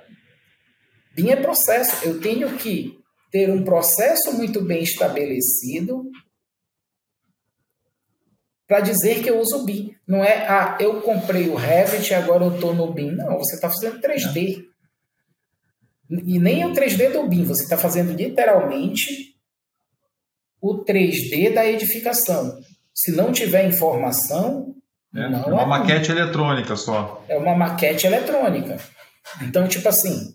[1.15, 2.05] BIM é processo.
[2.05, 2.93] Eu tenho que
[3.31, 6.03] ter um processo muito bem estabelecido
[8.67, 9.95] para dizer que eu uso BIM.
[10.07, 13.11] Não é, ah, eu comprei o Revit e agora eu estou no BIM.
[13.11, 14.59] Não, você está fazendo 3D.
[14.59, 16.15] É.
[16.23, 19.35] E nem o 3D do BIM, você está fazendo literalmente
[20.61, 22.59] o 3D da edificação.
[22.93, 24.75] Se não tiver informação,
[25.13, 27.23] é, não é uma é maquete eletrônica só.
[27.27, 28.77] É uma maquete eletrônica.
[29.41, 30.33] Então, tipo assim,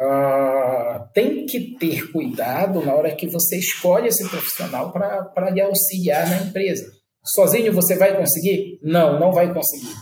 [0.00, 6.28] uh, tem que ter cuidado na hora que você escolhe esse profissional para lhe auxiliar
[6.28, 6.97] na empresa.
[7.34, 8.78] Sozinho você vai conseguir?
[8.82, 9.94] Não, não vai conseguir.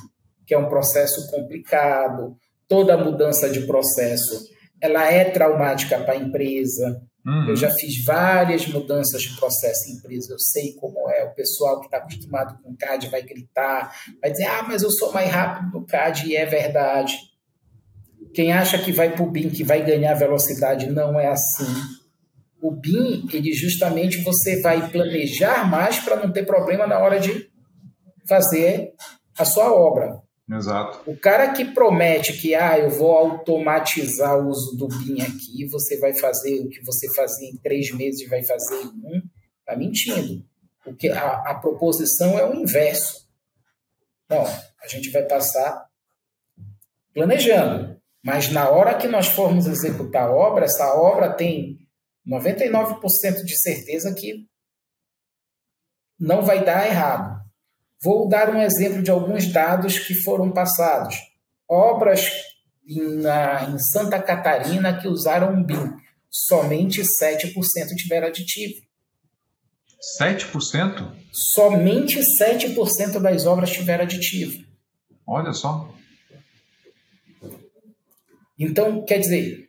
[0.46, 2.36] Que é um processo complicado.
[2.68, 4.46] Toda mudança de processo
[4.80, 7.02] ela é traumática para a empresa.
[7.26, 7.48] Uhum.
[7.48, 11.24] Eu já fiz várias mudanças de processo em empresa, eu sei como é.
[11.24, 15.12] O pessoal que está acostumado com CAD vai gritar, vai dizer: ah, mas eu sou
[15.12, 17.16] mais rápido no CAD, e é verdade.
[18.32, 21.64] Quem acha que vai para o BIM, que vai ganhar velocidade, não é assim.
[22.60, 27.50] O BIM, ele justamente você vai planejar mais para não ter problema na hora de
[28.26, 28.92] fazer
[29.38, 30.22] a sua obra.
[30.50, 31.10] Exato.
[31.10, 35.98] O cara que promete que ah, eu vou automatizar o uso do BIM aqui, você
[35.98, 39.22] vai fazer o que você fazia em três meses e vai fazer em um,
[39.60, 40.44] está mentindo.
[40.84, 43.26] Porque a, a proposição é o inverso.
[44.30, 45.86] Não, a gente vai passar
[47.12, 51.85] planejando, mas na hora que nós formos executar a obra, essa obra tem
[52.26, 54.46] 99% de certeza que
[56.18, 57.40] não vai dar errado.
[58.02, 61.16] Vou dar um exemplo de alguns dados que foram passados.
[61.68, 62.30] Obras
[62.86, 65.92] em, na, em Santa Catarina que usaram um BIM,
[66.30, 67.52] somente 7%
[67.96, 68.86] tiveram aditivo.
[70.20, 71.12] 7%?
[71.32, 74.64] Somente 7% das obras tiveram aditivo.
[75.26, 75.92] Olha só.
[78.58, 79.65] Então, quer dizer,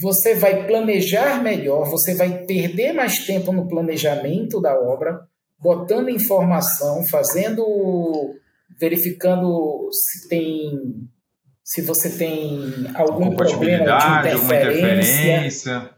[0.00, 5.26] você vai planejar melhor, você vai perder mais tempo no planejamento da obra,
[5.58, 7.64] botando informação, fazendo,
[8.78, 10.70] verificando se tem,
[11.64, 12.60] se você tem
[12.94, 15.90] algum problema de interferência,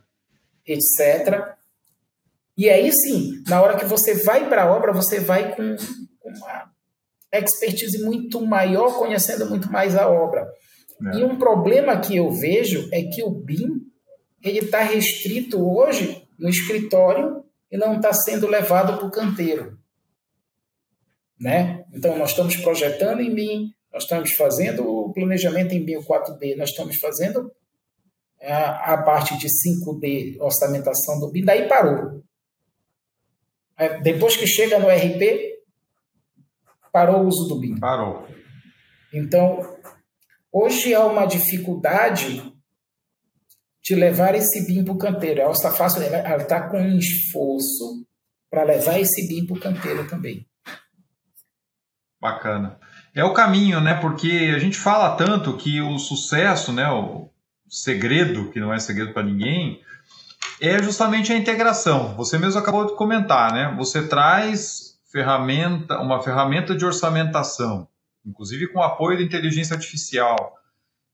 [0.66, 1.56] etc.
[2.56, 5.76] E aí sim, na hora que você vai para a obra, você vai com
[6.24, 6.70] uma
[7.32, 10.48] expertise muito maior, conhecendo muito mais a obra.
[11.12, 11.18] É.
[11.18, 13.89] E um problema que eu vejo é que o BIM
[14.42, 19.78] ele está restrito hoje no escritório e não está sendo levado para o canteiro.
[21.38, 21.84] Né?
[21.92, 26.70] Então, nós estamos projetando em BIM, nós estamos fazendo o planejamento em BIM 4D, nós
[26.70, 27.50] estamos fazendo
[28.42, 32.22] a, a parte de 5D, orçamentação do BIM, daí parou.
[34.02, 35.58] Depois que chega no RP,
[36.92, 37.78] parou o uso do BIM.
[37.78, 38.26] Parou.
[39.12, 39.78] Então,
[40.52, 42.52] hoje há uma dificuldade
[43.82, 45.40] de levar esse BIM para o canteiro.
[45.40, 48.06] Ela está fácil, ela está com um esforço
[48.50, 50.46] para levar esse BIM para o canteiro também.
[52.20, 52.78] Bacana.
[53.14, 53.94] É o caminho, né?
[53.94, 56.90] Porque a gente fala tanto que o sucesso, né?
[56.90, 57.30] O
[57.68, 59.80] segredo, que não é segredo para ninguém,
[60.60, 62.14] é justamente a integração.
[62.16, 63.74] Você mesmo acabou de comentar, né?
[63.78, 67.88] Você traz ferramenta, uma ferramenta de orçamentação,
[68.24, 70.54] inclusive com apoio da inteligência artificial,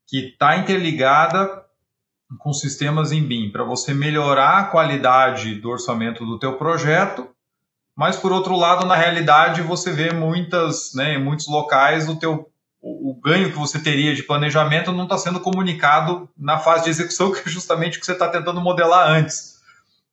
[0.07, 1.63] que está interligada
[2.39, 7.29] com sistemas em BIM para você melhorar a qualidade do orçamento do teu projeto,
[7.95, 12.51] mas por outro lado, na realidade, você vê muitas, né, em muitos locais o teu
[12.79, 16.89] o, o ganho que você teria de planejamento não está sendo comunicado na fase de
[16.91, 19.57] execução, que é justamente o que você está tentando modelar antes.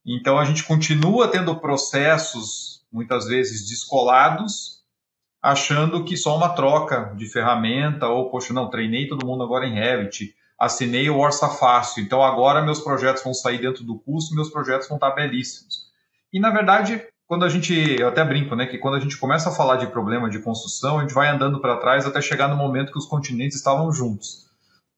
[0.05, 4.83] Então a gente continua tendo processos muitas vezes descolados,
[5.41, 9.73] achando que só uma troca de ferramenta ou poxa, não, treinei todo mundo agora em
[9.73, 14.49] Revit assinei o Orça Fácil, então agora meus projetos vão sair dentro do custo, meus
[14.49, 15.85] projetos vão estar belíssimos.
[16.31, 19.49] E na verdade, quando a gente, eu até brinco, né, que quando a gente começa
[19.49, 22.55] a falar de problema de construção, a gente vai andando para trás até chegar no
[22.55, 24.45] momento que os continentes estavam juntos.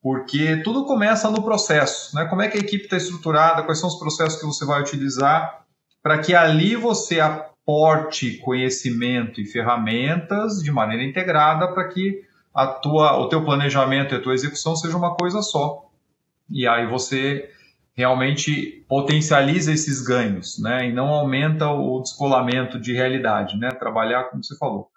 [0.01, 2.25] Porque tudo começa no processo, né?
[2.25, 5.65] Como é que a equipe está estruturada, quais são os processos que você vai utilizar
[6.03, 7.19] para que ali você
[7.65, 12.21] porte, conhecimento e ferramentas de maneira integrada para que
[12.57, 15.91] a tua, o teu planejamento e a tua execução seja uma coisa só.
[16.49, 17.51] E aí você
[17.93, 20.89] realmente potencializa esses ganhos, né?
[20.89, 23.69] E não aumenta o descolamento de realidade, né?
[23.69, 24.89] Trabalhar como você falou.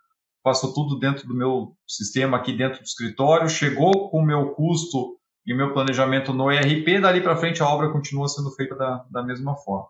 [0.42, 5.18] Faço tudo dentro do meu sistema aqui dentro do escritório, chegou com o meu custo
[5.46, 9.22] e meu planejamento no ERP, dali para frente a obra continua sendo feita da, da
[9.22, 9.88] mesma forma.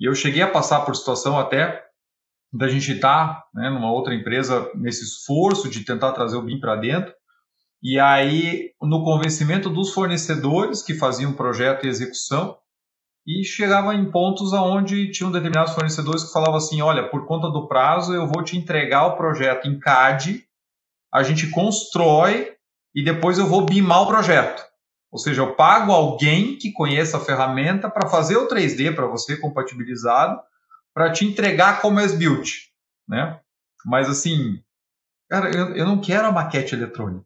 [0.00, 1.84] E eu cheguei a passar por situação até
[2.52, 6.60] da gente estar tá, né, numa outra empresa nesse esforço de tentar trazer o BIM
[6.60, 7.14] para dentro,
[7.82, 12.56] e aí no convencimento dos fornecedores que faziam projeto e execução,
[13.26, 17.68] e chegava em pontos aonde tinham determinados fornecedores que falavam assim, olha, por conta do
[17.68, 20.44] prazo eu vou te entregar o projeto em CAD,
[21.12, 22.52] a gente constrói
[22.94, 24.62] e depois eu vou BIMar o projeto.
[25.10, 29.36] Ou seja, eu pago alguém que conheça a ferramenta para fazer o 3D para você
[29.36, 30.40] compatibilizado,
[30.94, 32.48] para te entregar como as-built,
[33.08, 33.40] né?
[33.84, 34.62] Mas assim,
[35.28, 37.24] cara, eu, eu não quero a maquete eletrônica,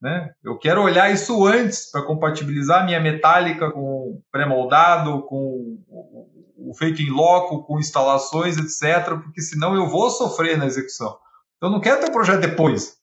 [0.00, 0.32] né?
[0.42, 7.10] Eu quero olhar isso antes para compatibilizar minha metálica com pré-moldado, com o, feito em
[7.10, 11.16] loco, com instalações, etc, porque senão eu vou sofrer na execução.
[11.62, 12.96] Eu não quero ter o projeto depois.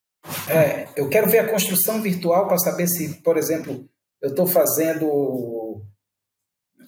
[0.48, 3.88] É, eu quero ver a construção virtual para saber se, por exemplo,
[4.22, 5.82] eu estou fazendo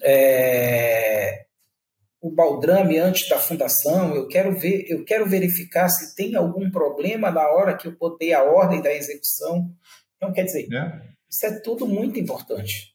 [0.02, 1.43] é,
[2.24, 7.30] o baldrame antes da fundação, eu quero ver, eu quero verificar se tem algum problema
[7.30, 9.70] na hora que eu botei a ordem da execução.
[10.16, 11.02] Então, quer dizer, é.
[11.30, 12.94] isso é tudo muito importante.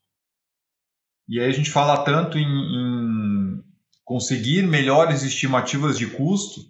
[1.27, 3.63] E aí a gente fala tanto em, em
[4.03, 6.61] conseguir melhores estimativas de custo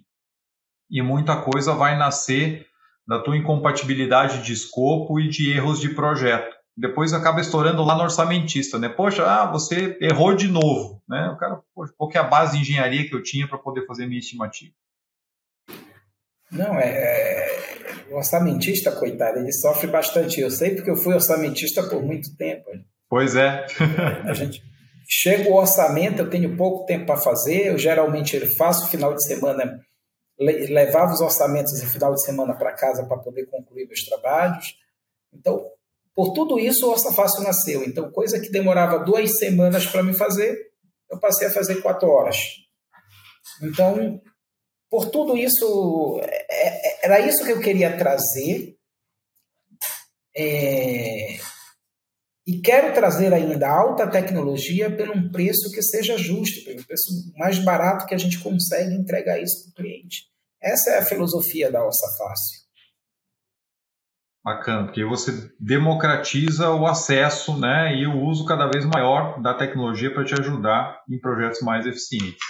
[0.90, 2.66] e muita coisa vai nascer
[3.08, 8.02] da tua incompatibilidade de escopo e de erros de projeto depois acaba estourando lá no
[8.02, 8.88] orçamentista, né?
[8.88, 11.30] Poxa, ah, você errou de novo, né?
[11.34, 13.86] O cara, poxa, qual que é a base de engenharia que eu tinha para poder
[13.86, 14.72] fazer minha estimativa?
[16.50, 20.40] Não, é, é, o orçamentista, coitado, ele sofre bastante.
[20.40, 22.64] Eu sei porque eu fui orçamentista por muito tempo.
[23.08, 23.66] Pois é.
[24.24, 24.62] a gente
[25.08, 29.80] chega o orçamento, eu tenho pouco tempo para fazer, eu geralmente faço final de semana,
[30.38, 34.76] levava os orçamentos no final de semana para casa para poder concluir meus trabalhos.
[35.32, 35.64] Então,
[36.14, 37.84] por tudo isso, o Orça Fácil nasceu.
[37.84, 40.56] Então, coisa que demorava duas semanas para me fazer,
[41.10, 42.36] eu passei a fazer quatro horas.
[43.62, 44.20] Então,
[44.90, 48.76] por tudo isso, é, é, era isso que eu queria trazer.
[50.36, 51.38] É,
[52.46, 57.58] e quero trazer ainda alta tecnologia pelo um preço que seja justo, pelo preço mais
[57.58, 60.24] barato que a gente consegue entregar isso para o cliente.
[60.60, 62.59] Essa é a filosofia da Orça Fácil.
[64.42, 70.12] Bacana, porque você democratiza o acesso né, e o uso cada vez maior da tecnologia
[70.12, 72.40] para te ajudar em projetos mais eficientes.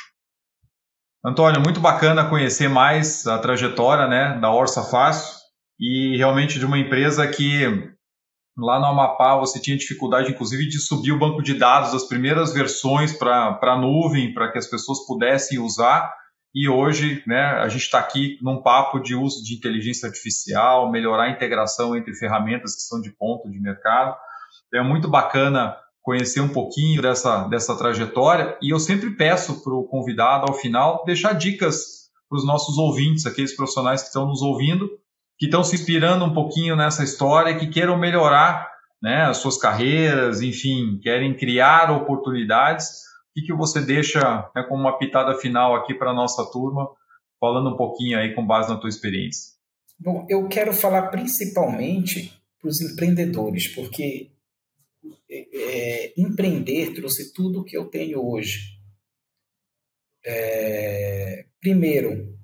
[1.25, 5.37] Antônio, muito bacana conhecer mais a trajetória né, da Orça Fácil
[5.79, 7.93] e realmente de uma empresa que
[8.57, 12.55] lá no Amapá você tinha dificuldade, inclusive, de subir o banco de dados das primeiras
[12.55, 16.15] versões para a nuvem, para que as pessoas pudessem usar
[16.55, 21.25] e hoje, né, a gente está aqui num papo de uso de inteligência artificial, melhorar
[21.25, 24.17] a integração entre ferramentas que são de ponta de mercado.
[24.75, 29.85] É muito bacana conhecer um pouquinho dessa, dessa trajetória e eu sempre peço para o
[29.85, 34.89] convidado, ao final, deixar dicas para os nossos ouvintes, aqueles profissionais que estão nos ouvindo,
[35.39, 38.69] que estão se inspirando um pouquinho nessa história, que queiram melhorar
[39.01, 44.99] né, as suas carreiras, enfim, querem criar oportunidades que, que você deixa né, como uma
[44.99, 46.89] pitada final aqui para a nossa turma,
[47.39, 49.55] falando um pouquinho aí com base na tua experiência?
[49.99, 54.31] Bom, eu quero falar principalmente para os empreendedores, porque
[55.31, 58.79] é, é, empreender trouxe tudo o que eu tenho hoje.
[60.25, 62.39] É, primeiro,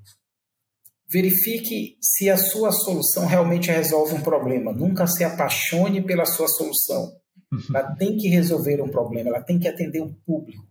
[1.08, 4.72] verifique se a sua solução realmente resolve um problema.
[4.72, 7.12] Nunca se apaixone pela sua solução.
[7.70, 10.66] Ela tem que resolver um problema, ela tem que atender um público.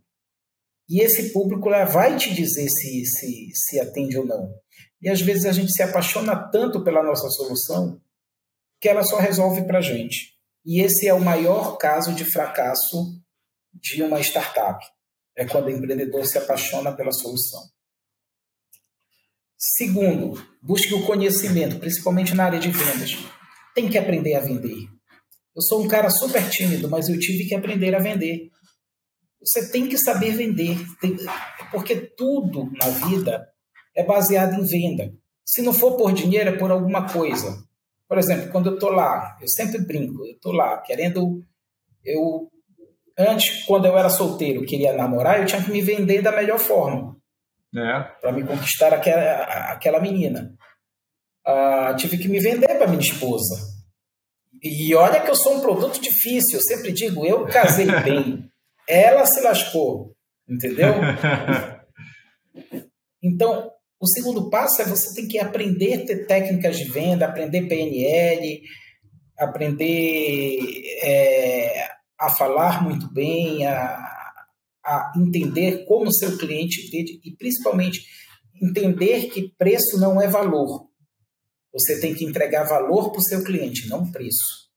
[0.88, 4.54] E esse público lá vai te dizer se, se, se atende ou não.
[5.02, 8.00] E às vezes a gente se apaixona tanto pela nossa solução
[8.80, 10.34] que ela só resolve para a gente.
[10.66, 13.20] E esse é o maior caso de fracasso
[13.74, 14.84] de uma startup.
[15.36, 17.62] É quando o empreendedor se apaixona pela solução.
[19.58, 23.18] Segundo, busque o conhecimento, principalmente na área de vendas.
[23.74, 24.88] Tem que aprender a vender.
[25.56, 28.50] Eu sou um cara super tímido, mas eu tive que aprender a vender.
[29.46, 31.16] Você tem que saber vender, tem,
[31.72, 33.48] porque tudo na vida
[33.96, 35.14] é baseado em venda.
[35.46, 37.64] Se não for por dinheiro, é por alguma coisa.
[38.08, 41.44] Por exemplo, quando eu estou lá, eu sempre brinco, eu estou lá querendo.
[42.04, 42.50] Eu
[43.18, 47.16] antes, quando eu era solteiro, queria namorar, eu tinha que me vender da melhor forma.
[47.76, 48.02] é.
[48.22, 50.54] para me conquistar aquela, aquela menina.
[51.46, 53.76] Ah, tive que me vender para minha esposa.
[54.62, 58.50] E olha que eu sou um produto difícil, eu sempre digo, eu casei bem.
[58.88, 60.16] Ela se lascou,
[60.48, 60.94] entendeu?
[63.28, 67.68] Então, o segundo passo é você tem que aprender a ter técnicas de venda, aprender
[67.68, 68.62] PNL,
[69.36, 70.60] aprender
[71.02, 71.88] é,
[72.20, 73.98] a falar muito bem, a,
[74.86, 78.06] a entender como o seu cliente vende e principalmente
[78.62, 80.88] entender que preço não é valor.
[81.74, 84.70] Você tem que entregar valor para o seu cliente, não preço.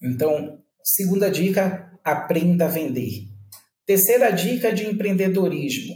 [0.00, 3.28] Então, segunda dica, aprenda a vender.
[3.84, 5.94] Terceira dica de empreendedorismo.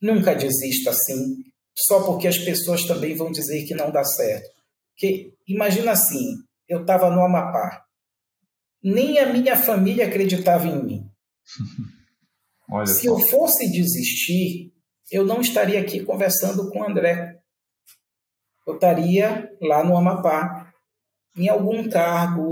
[0.00, 1.36] Nunca desista assim,
[1.74, 4.48] só porque as pessoas também vão dizer que não dá certo.
[4.92, 6.36] Porque imagina assim,
[6.68, 7.84] eu estava no Amapá.
[8.82, 11.10] Nem a minha família acreditava em mim.
[12.86, 14.72] Se eu fosse desistir,
[15.10, 17.38] eu não estaria aqui conversando com o André.
[18.66, 20.72] Eu estaria lá no Amapá,
[21.36, 22.42] em algum cargo,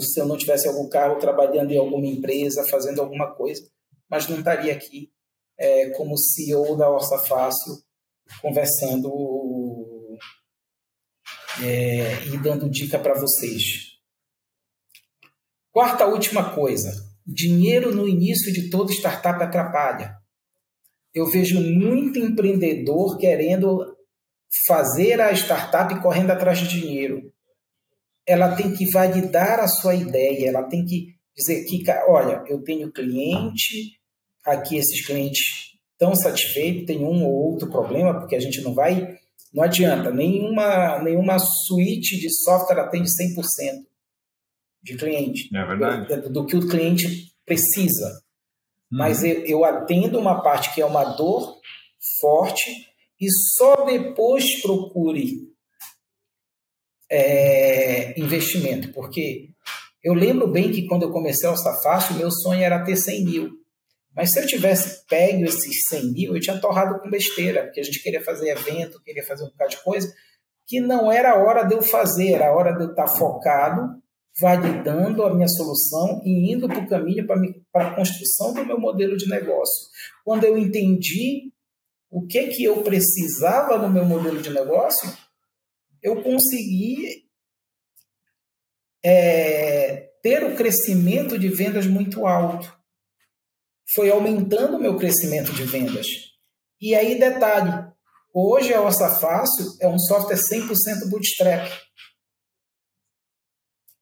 [0.00, 3.62] se eu não tivesse algum cargo, trabalhando em alguma empresa, fazendo alguma coisa,
[4.08, 5.10] mas não estaria aqui
[5.58, 7.74] é, como CEO da Orça Fácil,
[8.40, 9.10] conversando
[11.62, 13.92] é, e dando dica para vocês.
[15.70, 16.92] Quarta última coisa:
[17.26, 20.16] dinheiro no início de toda startup atrapalha.
[21.14, 23.96] Eu vejo muito empreendedor querendo
[24.66, 27.31] fazer a startup correndo atrás de dinheiro.
[28.26, 32.92] Ela tem que validar a sua ideia, ela tem que dizer que, olha, eu tenho
[32.92, 33.98] cliente,
[34.44, 39.18] aqui esses clientes estão satisfeitos, tem um ou outro problema, porque a gente não vai
[39.52, 43.84] não adianta, nenhuma, nenhuma suíte de software atende 100%
[44.82, 45.54] de cliente.
[45.54, 46.22] É verdade.
[46.22, 48.06] Do, do que o cliente precisa.
[48.06, 48.98] Uhum.
[48.98, 51.60] Mas eu, eu atendo uma parte que é uma dor
[52.18, 52.88] forte
[53.20, 55.51] e só depois procure
[57.12, 58.90] é, investimento.
[58.92, 59.50] Porque
[60.02, 63.24] eu lembro bem que quando eu comecei a Alça Fácil, meu sonho era ter 100
[63.24, 63.50] mil.
[64.16, 67.84] Mas se eu tivesse pego esses 100 mil, eu tinha torrado com besteira, porque a
[67.84, 70.12] gente queria fazer evento, queria fazer um bocado de coisa,
[70.66, 74.02] que não era a hora de eu fazer, era a hora de eu estar focado,
[74.40, 79.16] validando a minha solução e indo para o caminho para a construção do meu modelo
[79.16, 79.88] de negócio.
[80.24, 81.52] Quando eu entendi
[82.10, 85.10] o que, que eu precisava no meu modelo de negócio,
[86.02, 87.28] eu consegui
[89.04, 92.72] é, ter o crescimento de vendas muito alto
[93.94, 96.06] foi aumentando o meu crescimento de vendas.
[96.80, 97.92] E aí, detalhe,
[98.32, 101.70] hoje a Orça Fácil é um software 100% bootstrap.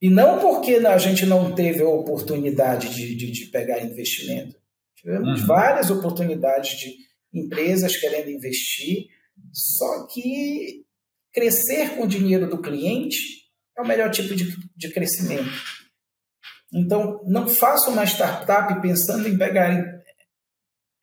[0.01, 4.57] E não porque a gente não teve a oportunidade de, de, de pegar investimento.
[4.96, 5.46] Tivemos uhum.
[5.46, 6.94] várias oportunidades de
[7.32, 9.09] empresas querendo investir,
[9.53, 10.84] só que
[11.33, 13.18] crescer com o dinheiro do cliente
[13.76, 15.51] é o melhor tipo de, de crescimento.
[16.72, 20.03] Então, não faça uma startup pensando em pegar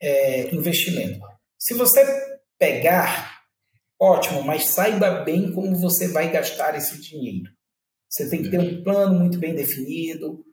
[0.01, 1.19] é, investimento.
[1.59, 2.05] Se você
[2.57, 3.41] pegar,
[3.99, 7.51] ótimo, mas saiba bem como você vai gastar esse dinheiro.
[8.09, 10.45] Você tem que ter um plano muito bem definido,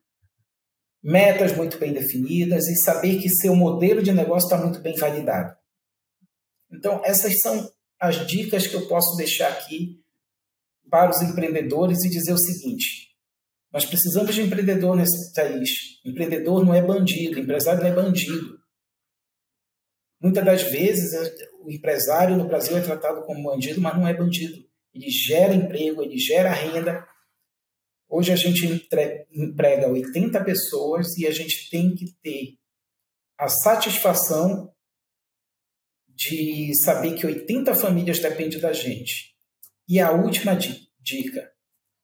[1.02, 5.56] metas muito bem definidas e saber que seu modelo de negócio está muito bem validado.
[6.72, 7.70] Então, essas são
[8.04, 9.98] as dicas que eu posso deixar aqui
[10.90, 13.16] para os empreendedores e dizer o seguinte:
[13.72, 15.70] nós precisamos de empreendedor nesse país.
[16.04, 18.58] Empreendedor não é bandido, empresário não é bandido.
[20.20, 21.12] Muitas das vezes
[21.62, 24.62] o empresário no Brasil é tratado como bandido, mas não é bandido.
[24.92, 27.06] Ele gera emprego, ele gera renda.
[28.06, 28.66] Hoje a gente
[29.32, 32.58] emprega 80 pessoas e a gente tem que ter
[33.38, 34.73] a satisfação
[36.14, 39.34] de saber que 80 famílias dependem da gente.
[39.88, 41.52] E a última dica: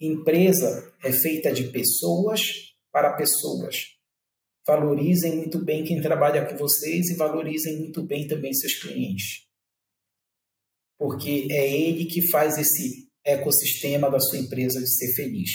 [0.01, 2.41] Empresa é feita de pessoas
[2.93, 3.97] para pessoas.
[4.67, 9.47] Valorizem muito bem quem trabalha com vocês e valorizem muito bem também seus clientes.
[10.99, 15.51] Porque é ele que faz esse ecossistema da sua empresa de ser feliz.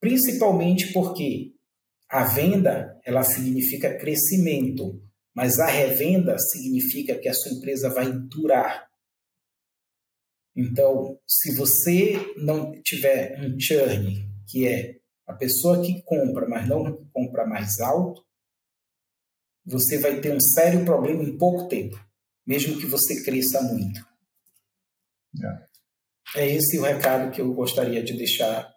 [0.00, 1.54] Principalmente porque
[2.08, 5.02] a venda, ela significa crescimento,
[5.34, 8.90] mas a revenda significa que a sua empresa vai durar.
[10.54, 17.06] Então, se você não tiver um churn, que é a pessoa que compra, mas não
[17.12, 18.22] compra mais alto,
[19.64, 21.98] você vai ter um sério problema em pouco tempo,
[22.46, 24.04] mesmo que você cresça muito.
[26.34, 26.42] É.
[26.42, 28.70] é esse o recado que eu gostaria de deixar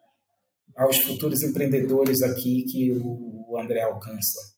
[0.78, 4.55] aos futuros empreendedores aqui que o André alcança.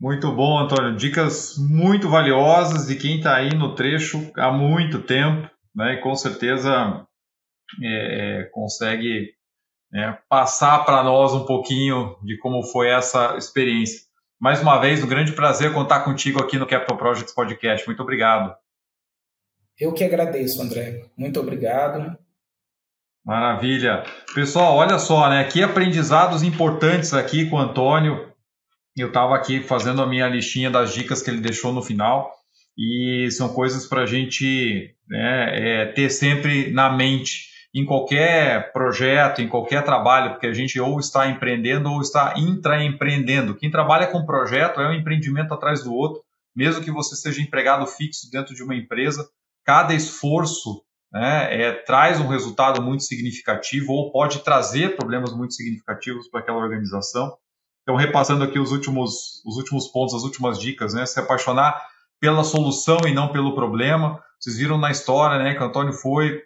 [0.00, 0.96] Muito bom, Antônio.
[0.96, 5.94] Dicas muito valiosas de quem está aí no trecho há muito tempo, né?
[5.94, 7.06] E com certeza
[7.82, 9.32] é, é consegue
[9.94, 14.02] é, passar para nós um pouquinho de como foi essa experiência.
[14.40, 17.86] Mais uma vez, um grande prazer contar contigo aqui no Capital Projects Podcast.
[17.86, 18.54] Muito obrigado.
[19.78, 21.04] Eu que agradeço, André.
[21.16, 22.16] Muito obrigado.
[23.24, 24.04] Maravilha.
[24.34, 25.44] Pessoal, olha só, né?
[25.44, 28.33] Que aprendizados importantes aqui com o Antônio.
[28.96, 32.30] Eu estava aqui fazendo a minha listinha das dicas que ele deixou no final
[32.78, 39.42] e são coisas para a gente né, é, ter sempre na mente em qualquer projeto,
[39.42, 43.56] em qualquer trabalho, porque a gente ou está empreendendo ou está intraempreendendo.
[43.56, 46.22] Quem trabalha com projeto é um empreendimento atrás do outro,
[46.54, 49.28] mesmo que você seja empregado fixo dentro de uma empresa,
[49.64, 56.28] cada esforço né, é, traz um resultado muito significativo ou pode trazer problemas muito significativos
[56.28, 57.36] para aquela organização.
[57.84, 61.80] Então, repassando aqui os últimos, os últimos pontos, as últimas dicas, né, se apaixonar
[62.18, 64.22] pela solução e não pelo problema.
[64.40, 66.42] Vocês viram na história né, que o Antônio foi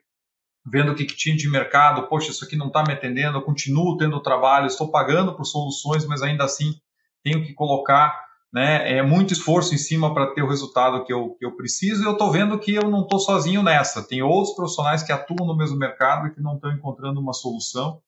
[0.66, 3.42] vendo o que, que tinha de mercado, poxa, isso aqui não está me atendendo, eu
[3.42, 6.74] continuo tendo trabalho, estou pagando por soluções, mas ainda assim
[7.22, 11.36] tenho que colocar né, é muito esforço em cima para ter o resultado que eu,
[11.38, 14.02] que eu preciso, e eu estou vendo que eu não estou sozinho nessa.
[14.02, 18.00] Tem outros profissionais que atuam no mesmo mercado e que não estão encontrando uma solução.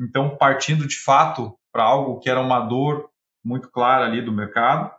[0.00, 3.08] Então, partindo de fato para algo que era uma dor
[3.44, 4.90] muito clara ali do mercado,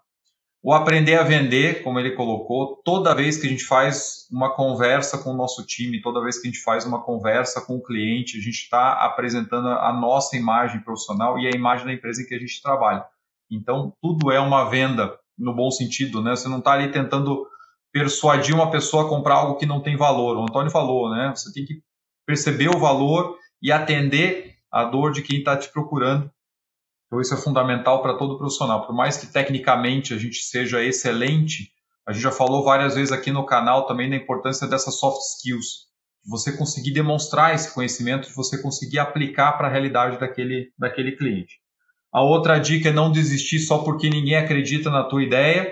[0.63, 5.17] o aprender a vender, como ele colocou, toda vez que a gente faz uma conversa
[5.17, 8.37] com o nosso time, toda vez que a gente faz uma conversa com o cliente,
[8.37, 12.35] a gente está apresentando a nossa imagem profissional e a imagem da empresa em que
[12.35, 13.03] a gente trabalha.
[13.49, 16.35] Então, tudo é uma venda no bom sentido, né?
[16.35, 17.47] Você não está ali tentando
[17.91, 20.37] persuadir uma pessoa a comprar algo que não tem valor.
[20.37, 21.33] O Antônio falou, né?
[21.35, 21.81] Você tem que
[22.25, 26.31] perceber o valor e atender a dor de quem está te procurando.
[27.11, 28.87] Então, isso é fundamental para todo profissional.
[28.87, 31.69] Por mais que tecnicamente a gente seja excelente,
[32.07, 35.89] a gente já falou várias vezes aqui no canal também da importância dessas soft skills.
[36.23, 41.11] De você conseguir demonstrar esse conhecimento, de você conseguir aplicar para a realidade daquele, daquele
[41.17, 41.59] cliente.
[42.13, 45.69] A outra dica é não desistir só porque ninguém acredita na tua ideia,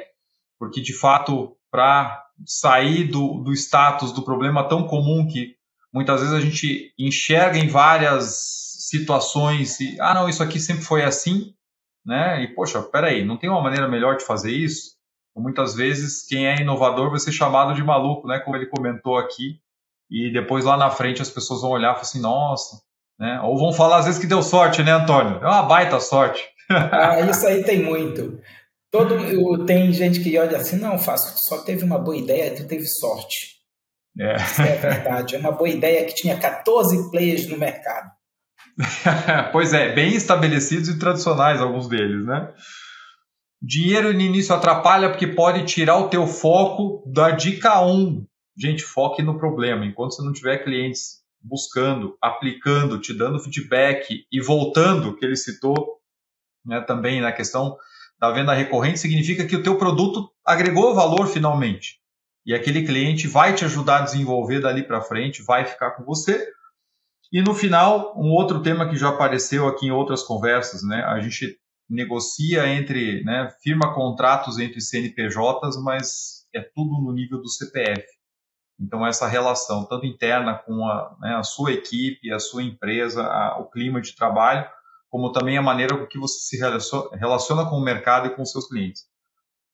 [0.59, 5.55] porque de fato, para sair do, do status do problema tão comum que
[5.93, 11.03] muitas vezes a gente enxerga em várias situações e, ah, não, isso aqui sempre foi
[11.03, 11.53] assim,
[12.05, 12.41] né?
[12.43, 14.97] E, poxa, peraí, não tem uma maneira melhor de fazer isso?
[15.37, 18.39] Muitas vezes, quem é inovador vai ser chamado de maluco, né?
[18.39, 19.59] Como ele comentou aqui,
[20.09, 22.81] e depois lá na frente as pessoas vão olhar e falar assim, nossa,
[23.19, 23.39] né?
[23.43, 25.37] Ou vão falar às vezes que deu sorte, né, Antônio?
[25.37, 26.43] É uma baita sorte.
[26.69, 28.39] Ah, isso aí tem muito.
[28.91, 32.85] Todo, tem gente que olha assim, não, Fácil, só teve uma boa ideia, tu teve
[32.87, 33.59] sorte.
[34.19, 34.35] É.
[34.35, 35.35] Isso é verdade.
[35.35, 38.11] É uma boa ideia que tinha 14 players no mercado.
[39.51, 42.53] pois é, bem estabelecidos e tradicionais alguns deles, né?
[43.61, 48.25] Dinheiro no início atrapalha porque pode tirar o teu foco da dica 1.
[48.57, 49.85] Gente, foque no problema.
[49.85, 55.99] Enquanto você não tiver clientes buscando, aplicando, te dando feedback e voltando, que ele citou
[56.65, 57.77] né, também na questão
[58.17, 61.99] da venda recorrente, significa que o teu produto agregou valor finalmente.
[62.45, 66.47] E aquele cliente vai te ajudar a desenvolver dali para frente, vai ficar com você.
[67.31, 71.03] E no final, um outro tema que já apareceu aqui em outras conversas, né?
[71.03, 77.49] A gente negocia entre, né, firma contratos entre CNPJs, mas é tudo no nível do
[77.49, 78.05] CPF.
[78.79, 83.59] Então, essa relação, tanto interna com a, né, a sua equipe, a sua empresa, a,
[83.59, 84.65] o clima de trabalho,
[85.09, 88.45] como também a maneira com que você se relaciona, relaciona com o mercado e com
[88.45, 89.03] seus clientes.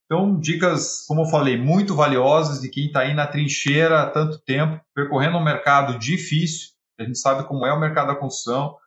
[0.06, 4.40] Então, dicas, como eu falei, muito valiosas de quem está aí na trincheira há tanto
[4.40, 8.78] tempo, percorrendo um mercado difícil, a gente sabe como é o mercado da construção,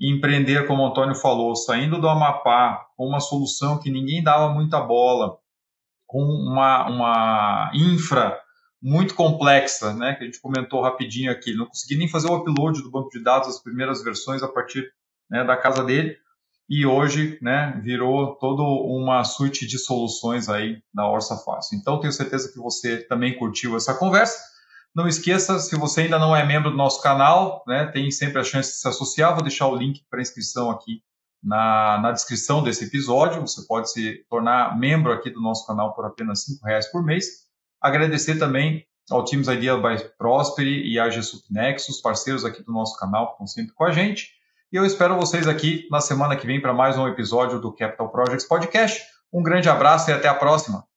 [0.00, 4.48] e empreender, como o Antônio falou, saindo do Amapá com uma solução que ninguém dava
[4.48, 5.36] muita bola,
[6.06, 8.40] com uma, uma infra
[8.82, 11.54] muito complexa, né, que a gente comentou rapidinho aqui.
[11.54, 14.90] Não consegui nem fazer o upload do banco de dados, as primeiras versões a partir
[15.30, 16.16] né, da casa dele.
[16.68, 21.76] E hoje, né, virou toda uma suite de soluções aí da Orsa Fácil.
[21.76, 24.38] Então, tenho certeza que você também curtiu essa conversa.
[24.94, 28.44] Não esqueça, se você ainda não é membro do nosso canal, né, tem sempre a
[28.44, 29.34] chance de se associar.
[29.34, 31.02] Vou deixar o link para inscrição aqui
[31.42, 33.40] na, na descrição desse episódio.
[33.40, 37.26] Você pode se tornar membro aqui do nosso canal por apenas R$ reais por mês.
[37.80, 42.96] Agradecer também ao Teams Ideal by Prosperi e a GSUP Nexus, parceiros aqui do nosso
[42.98, 44.28] canal, que estão sempre com a gente.
[44.72, 48.08] E eu espero vocês aqui na semana que vem para mais um episódio do Capital
[48.10, 49.02] Projects Podcast.
[49.32, 50.89] Um grande abraço e até a próxima.